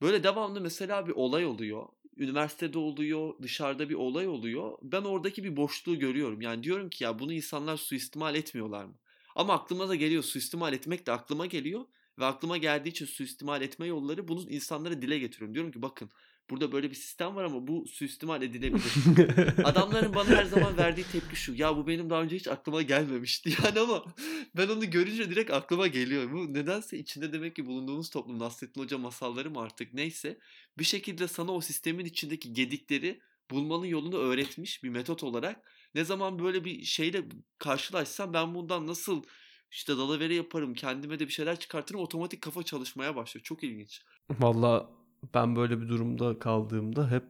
Böyle 0.02 0.24
devamlı 0.24 0.60
mesela 0.60 1.06
bir 1.06 1.12
olay 1.12 1.46
oluyor. 1.46 1.86
Üniversitede 2.18 2.78
oluyor, 2.78 3.34
dışarıda 3.42 3.88
bir 3.88 3.94
olay 3.94 4.28
oluyor. 4.28 4.78
Ben 4.82 5.02
oradaki 5.02 5.44
bir 5.44 5.56
boşluğu 5.56 5.98
görüyorum. 5.98 6.40
Yani 6.40 6.62
diyorum 6.62 6.90
ki 6.90 7.04
ya 7.04 7.18
bunu 7.18 7.32
insanlar 7.32 7.76
suistimal 7.76 8.34
etmiyorlar 8.34 8.84
mı? 8.84 8.94
Ama 9.36 9.54
aklıma 9.54 9.88
da 9.88 9.94
geliyor 9.94 10.22
suistimal 10.22 10.72
etmek 10.72 11.06
de 11.06 11.12
aklıma 11.12 11.46
geliyor. 11.46 11.84
Ve 12.18 12.24
aklıma 12.24 12.56
geldiği 12.56 12.88
için 12.88 13.06
suistimal 13.06 13.62
etme 13.62 13.86
yolları 13.86 14.28
bunu 14.28 14.50
insanlara 14.50 15.02
dile 15.02 15.18
getiriyorum. 15.18 15.54
Diyorum 15.54 15.72
ki 15.72 15.82
bakın 15.82 16.10
burada 16.50 16.72
böyle 16.72 16.90
bir 16.90 16.94
sistem 16.94 17.36
var 17.36 17.44
ama 17.44 17.66
bu 17.66 17.86
suistimal 17.88 18.42
edilebilir. 18.42 18.92
Adamların 19.64 20.14
bana 20.14 20.28
her 20.28 20.44
zaman 20.44 20.76
verdiği 20.76 21.04
tepki 21.12 21.36
şu. 21.36 21.54
Ya 21.54 21.76
bu 21.76 21.86
benim 21.86 22.10
daha 22.10 22.22
önce 22.22 22.36
hiç 22.36 22.48
aklıma 22.48 22.82
gelmemişti. 22.82 23.50
Yani 23.64 23.80
ama 23.80 24.04
ben 24.56 24.68
onu 24.68 24.90
görünce 24.90 25.30
direkt 25.30 25.50
aklıma 25.50 25.86
geliyor. 25.86 26.32
Bu 26.32 26.54
nedense 26.54 26.98
içinde 26.98 27.32
demek 27.32 27.56
ki 27.56 27.66
bulunduğumuz 27.66 28.10
toplum 28.10 28.38
Nasrettin 28.38 28.80
Hoca 28.80 28.98
masalları 28.98 29.50
mı 29.50 29.60
artık 29.60 29.94
neyse 29.94 30.38
bir 30.78 30.84
şekilde 30.84 31.28
sana 31.28 31.52
o 31.52 31.60
sistemin 31.60 32.04
içindeki 32.04 32.52
gedikleri 32.52 33.20
bulmanın 33.50 33.86
yolunu 33.86 34.16
öğretmiş 34.16 34.84
bir 34.84 34.88
metot 34.88 35.22
olarak. 35.24 35.72
Ne 35.94 36.04
zaman 36.04 36.38
böyle 36.38 36.64
bir 36.64 36.84
şeyle 36.84 37.24
karşılaşsam 37.58 38.32
ben 38.32 38.54
bundan 38.54 38.86
nasıl 38.86 39.22
işte 39.70 39.96
dalavere 39.96 40.34
yaparım, 40.34 40.74
kendime 40.74 41.18
de 41.18 41.26
bir 41.26 41.32
şeyler 41.32 41.60
çıkartırım 41.60 42.00
otomatik 42.00 42.42
kafa 42.42 42.62
çalışmaya 42.62 43.16
başlıyor. 43.16 43.44
Çok 43.44 43.64
ilginç. 43.64 44.02
Valla 44.30 44.90
ben 45.34 45.56
böyle 45.56 45.80
bir 45.80 45.88
durumda 45.88 46.38
kaldığımda 46.38 47.10
hep 47.10 47.24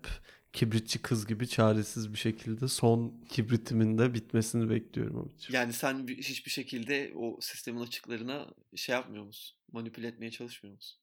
kibritçi 0.52 1.02
kız 1.02 1.26
gibi 1.26 1.48
çaresiz 1.48 2.12
bir 2.12 2.18
şekilde 2.18 2.68
son 2.68 3.24
kibritimin 3.28 3.98
de 3.98 4.14
bitmesini 4.14 4.70
bekliyorum 4.70 5.18
abicim. 5.18 5.54
Yani 5.54 5.72
sen 5.72 6.08
bir- 6.08 6.18
hiçbir 6.18 6.50
şekilde 6.50 7.12
o 7.16 7.38
sistemin 7.40 7.80
açıklarına 7.80 8.46
şey 8.76 8.92
yapmıyor 8.94 9.24
musun? 9.24 9.58
Manipüle 9.72 10.06
etmeye 10.06 10.30
çalışmıyor 10.30 10.74
musun? 10.74 11.00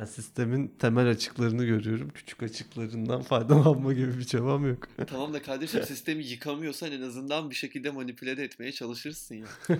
Ben 0.00 0.04
sistemin 0.04 0.68
temel 0.78 1.08
açıklarını 1.10 1.64
görüyorum. 1.64 2.10
Küçük 2.14 2.42
açıklarından 2.42 3.22
faydalanma 3.22 3.92
gibi 3.92 4.18
bir 4.18 4.24
çabam 4.24 4.68
yok. 4.68 4.88
Tamam 5.06 5.34
da 5.34 5.42
kardeşim 5.42 5.82
sistemi 5.82 6.24
yıkamıyorsan 6.24 6.92
en 6.92 7.02
azından 7.02 7.50
bir 7.50 7.54
şekilde 7.54 7.90
manipüle 7.90 8.42
etmeye 8.42 8.72
çalışırsın 8.72 9.34
ya. 9.34 9.46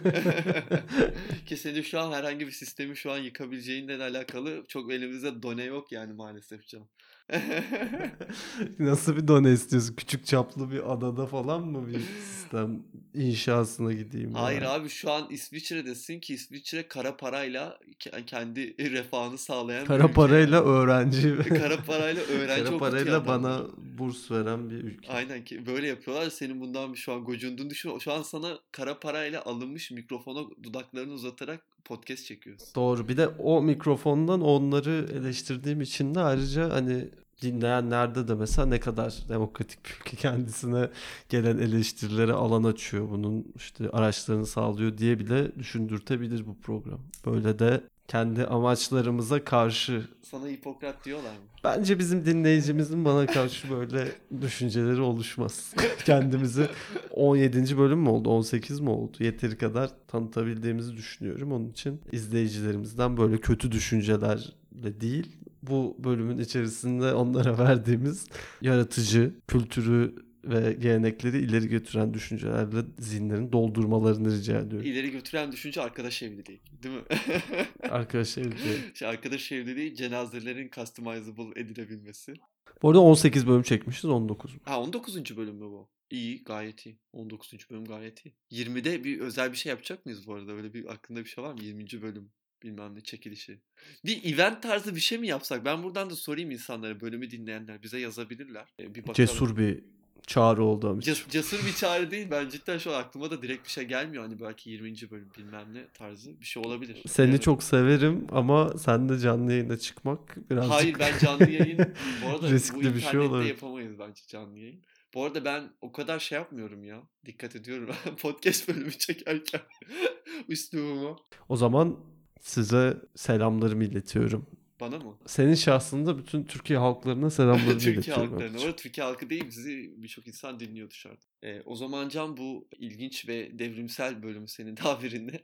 Ki 1.46 1.56
senin 1.56 1.82
şu 1.82 2.00
an 2.00 2.12
herhangi 2.12 2.46
bir 2.46 2.52
sistemi 2.52 2.96
şu 2.96 3.12
an 3.12 3.18
yıkabileceğinle 3.18 4.02
alakalı 4.02 4.64
çok 4.68 4.92
elimizde 4.92 5.42
done 5.42 5.64
yok 5.64 5.92
yani 5.92 6.12
maalesef 6.12 6.66
canım. 6.66 6.88
Nasıl 8.78 9.16
bir 9.16 9.28
done 9.28 9.52
istiyorsun? 9.52 9.94
Küçük 9.94 10.26
çaplı 10.26 10.70
bir 10.70 10.92
adada 10.92 11.26
falan 11.26 11.66
mı 11.66 11.88
bir 11.88 12.00
sistem 12.00 12.82
inşasına 13.14 13.92
gideyim? 13.92 14.34
Hayır 14.34 14.62
yani? 14.62 14.70
abi 14.70 14.88
şu 14.88 15.10
an 15.12 15.26
İsviçre'desin 15.30 16.20
ki 16.20 16.34
İsviçre 16.34 16.88
kara 16.88 17.16
parayla 17.16 17.78
ke- 18.00 18.24
kendi 18.24 18.90
refahını 18.92 19.38
sağlayan 19.38 19.82
bir 19.82 19.86
Kara 19.88 20.04
ülke. 20.04 20.12
parayla 20.12 20.64
öğrenci. 20.64 21.36
Kara 21.48 21.76
parayla 21.86 22.22
öğrenci 22.22 22.64
Kara 22.64 22.78
parayla 22.78 23.26
bana 23.26 23.62
burs 23.98 24.30
veren 24.30 24.70
bir 24.70 24.76
ülke. 24.76 25.12
Aynen 25.12 25.44
ki 25.44 25.66
böyle 25.66 25.86
yapıyorlar. 25.88 26.30
Senin 26.30 26.60
bundan 26.60 26.92
bir 26.92 26.98
şu 26.98 27.12
an 27.12 27.24
gocunduğunu 27.24 27.70
düşün. 27.70 27.98
Şu 27.98 28.12
an 28.12 28.22
sana 28.22 28.58
kara 28.72 29.00
parayla 29.00 29.42
alınmış 29.44 29.90
mikrofona 29.90 30.40
dudaklarını 30.62 31.12
uzatarak 31.12 31.60
podcast 31.88 32.24
çekiyoruz. 32.24 32.74
Doğru. 32.74 33.08
Bir 33.08 33.16
de 33.16 33.28
o 33.28 33.62
mikrofondan 33.62 34.40
onları 34.40 35.08
eleştirdiğim 35.12 35.80
için 35.80 36.14
de 36.14 36.20
ayrıca 36.20 36.70
hani 36.70 37.08
dinleyenlerde 37.42 38.28
de 38.28 38.34
mesela 38.34 38.66
ne 38.66 38.80
kadar 38.80 39.14
demokratik 39.28 39.84
bir 39.84 39.90
ülke 39.90 40.16
kendisine 40.16 40.90
gelen 41.28 41.58
eleştirilere 41.58 42.32
alan 42.32 42.64
açıyor. 42.64 43.10
Bunun 43.10 43.52
işte 43.56 43.90
araçlarını 43.90 44.46
sağlıyor 44.46 44.98
diye 44.98 45.18
bile 45.18 45.54
düşündürtebilir 45.54 46.46
bu 46.46 46.58
program. 46.60 47.00
Böyle 47.26 47.58
de 47.58 47.80
kendi 48.08 48.44
amaçlarımıza 48.44 49.44
karşı 49.44 50.08
Sana 50.22 50.48
Hipokrat 50.48 51.04
diyorlar 51.04 51.30
mı? 51.30 51.44
Bence 51.64 51.98
bizim 51.98 52.26
dinleyicimizin 52.26 53.04
bana 53.04 53.26
karşı 53.26 53.70
böyle 53.70 54.08
düşünceleri 54.40 55.00
oluşmaz. 55.00 55.74
Kendimizi 56.04 56.68
17. 57.10 57.78
bölüm 57.78 57.98
mü 57.98 58.08
oldu, 58.08 58.30
18 58.30 58.80
mi 58.80 58.90
oldu? 58.90 59.16
Yeteri 59.20 59.58
kadar 59.58 59.90
tanıtabildiğimizi 60.08 60.96
düşünüyorum. 60.96 61.52
Onun 61.52 61.68
için 61.70 62.00
izleyicilerimizden 62.12 63.16
böyle 63.16 63.38
kötü 63.38 63.72
düşüncelerle 63.72 65.00
değil, 65.00 65.36
bu 65.62 65.96
bölümün 65.98 66.38
içerisinde 66.38 67.14
onlara 67.14 67.58
verdiğimiz 67.58 68.26
yaratıcı, 68.62 69.34
kültürü 69.48 70.14
ve 70.48 70.72
gelenekleri 70.72 71.38
ileri 71.38 71.68
götüren 71.68 72.14
düşüncelerle 72.14 72.82
zihinlerini 72.98 73.52
doldurmalarını 73.52 74.36
rica 74.36 74.58
ediyorum. 74.60 74.88
İleri 74.88 75.10
götüren 75.10 75.52
düşünce 75.52 75.82
arkadaş 75.82 76.22
evliliği. 76.22 76.60
Değil 76.82 76.94
mi? 76.94 77.02
Arkadaşlar 77.90 78.44
diyorum. 78.44 78.82
şey, 78.94 79.08
arkadaş 79.08 79.52
evliliği 79.52 79.94
cenazelerin 79.94 80.70
customizable 80.74 81.60
edilebilmesi. 81.60 82.34
Bu 82.82 82.88
arada 82.88 83.00
18 83.00 83.46
bölüm 83.46 83.62
çekmişiz, 83.62 84.04
19 84.04 84.54
mu? 84.54 84.60
Ha 84.64 84.80
19. 84.82 85.36
bölüm 85.36 85.54
mü 85.54 85.64
bu? 85.64 85.88
İyi 86.10 86.44
gayet 86.44 86.86
iyi. 86.86 86.98
19. 87.12 87.52
bölüm 87.70 87.84
gayet 87.84 88.26
iyi. 88.26 88.34
20'de 88.50 89.04
bir 89.04 89.20
özel 89.20 89.52
bir 89.52 89.56
şey 89.56 89.70
yapacak 89.70 90.06
mıyız 90.06 90.26
bu 90.26 90.34
arada? 90.34 90.54
Böyle 90.54 90.74
bir 90.74 90.92
aklında 90.92 91.20
bir 91.20 91.28
şey 91.28 91.44
var 91.44 91.52
mı? 91.52 91.62
20. 91.62 92.02
bölüm 92.02 92.30
bilmem 92.62 92.94
ne 92.94 93.00
çekilişi. 93.00 93.60
Bir 94.04 94.34
event 94.34 94.62
tarzı 94.62 94.94
bir 94.94 95.00
şey 95.00 95.18
mi 95.18 95.26
yapsak? 95.26 95.64
Ben 95.64 95.82
buradan 95.82 96.10
da 96.10 96.16
sorayım 96.16 96.50
insanlara 96.50 97.00
bölümü 97.00 97.30
dinleyenler 97.30 97.82
bize 97.82 97.98
yazabilirler. 98.00 98.68
Ee, 98.80 98.94
Bir 98.94 99.00
bakalım. 99.00 99.14
Cesur 99.14 99.56
bir 99.56 99.84
çağrı 100.26 100.64
oldu 100.64 100.88
ama. 100.90 101.00
Ces- 101.00 101.30
cesur 101.30 101.66
bir 101.66 101.72
çağrı 101.72 102.10
değil. 102.10 102.28
Ben 102.30 102.48
cidden 102.48 102.78
şu 102.78 102.94
an 102.94 103.00
aklıma 103.00 103.30
da 103.30 103.42
direkt 103.42 103.64
bir 103.66 103.70
şey 103.70 103.84
gelmiyor. 103.84 104.22
Hani 104.22 104.40
belki 104.40 104.70
20. 104.70 104.92
bölüm 105.10 105.28
bilmem 105.38 105.74
ne 105.74 105.88
tarzı 105.94 106.40
bir 106.40 106.44
şey 106.46 106.62
olabilir. 106.66 107.02
Seni 107.08 107.30
Evet. 107.30 107.42
çok 107.42 107.62
severim 107.62 108.26
ama 108.32 108.78
sen 108.78 109.08
de 109.08 109.18
canlı 109.18 109.52
yayına 109.52 109.76
çıkmak 109.76 110.50
birazcık 110.50 110.72
Hayır 110.72 110.96
ben 110.98 111.18
canlı 111.18 111.50
yayın 111.50 111.78
bu 112.24 112.28
arada 112.28 112.50
riskli 112.50 112.76
bu 112.76 112.94
bir 112.96 113.00
şey 113.00 113.20
olabilir. 113.20 113.48
yapamayız 113.48 113.98
bence 113.98 114.22
canlı 114.28 114.58
yayın. 114.58 114.82
Bu 115.14 115.24
arada 115.24 115.44
ben 115.44 115.70
o 115.80 115.92
kadar 115.92 116.18
şey 116.18 116.38
yapmıyorum 116.38 116.84
ya. 116.84 117.02
Dikkat 117.26 117.56
ediyorum. 117.56 117.94
Podcast 118.22 118.68
bölümü 118.68 118.92
çekerken 118.92 119.60
üslubuma. 120.48 121.16
O 121.48 121.56
zaman 121.56 121.96
size 122.40 122.96
selamlarımı 123.16 123.84
iletiyorum. 123.84 124.46
Bana 124.80 124.98
mı? 124.98 125.18
Senin 125.26 125.54
şahsında 125.54 126.18
bütün 126.18 126.44
Türkiye 126.44 126.78
halklarına 126.78 127.30
selamlarımı 127.30 127.72
Türkiye 127.78 127.94
iletiyorum. 127.94 128.30
halklarına. 128.30 128.58
Orada 128.60 128.76
Türkiye 128.76 129.06
halkı 129.06 129.30
değil 129.30 129.44
bizi 129.48 129.94
birçok 129.96 130.26
insan 130.26 130.60
dinliyor 130.60 130.90
dışarıda. 130.90 131.20
Ee, 131.42 131.62
o 131.64 131.76
zaman 131.76 132.08
Can 132.08 132.36
bu 132.36 132.68
ilginç 132.78 133.28
ve 133.28 133.58
devrimsel 133.58 134.22
bölümü 134.22 134.48
senin 134.48 134.74
tabirinle 134.74 135.42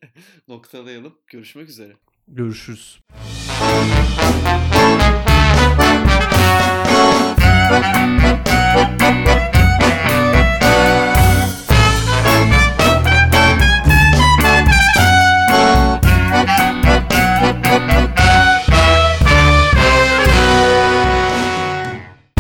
noktalayalım. 0.48 1.18
Görüşmek 1.26 1.68
üzere. 1.68 1.92
Görüşürüz. 2.28 3.00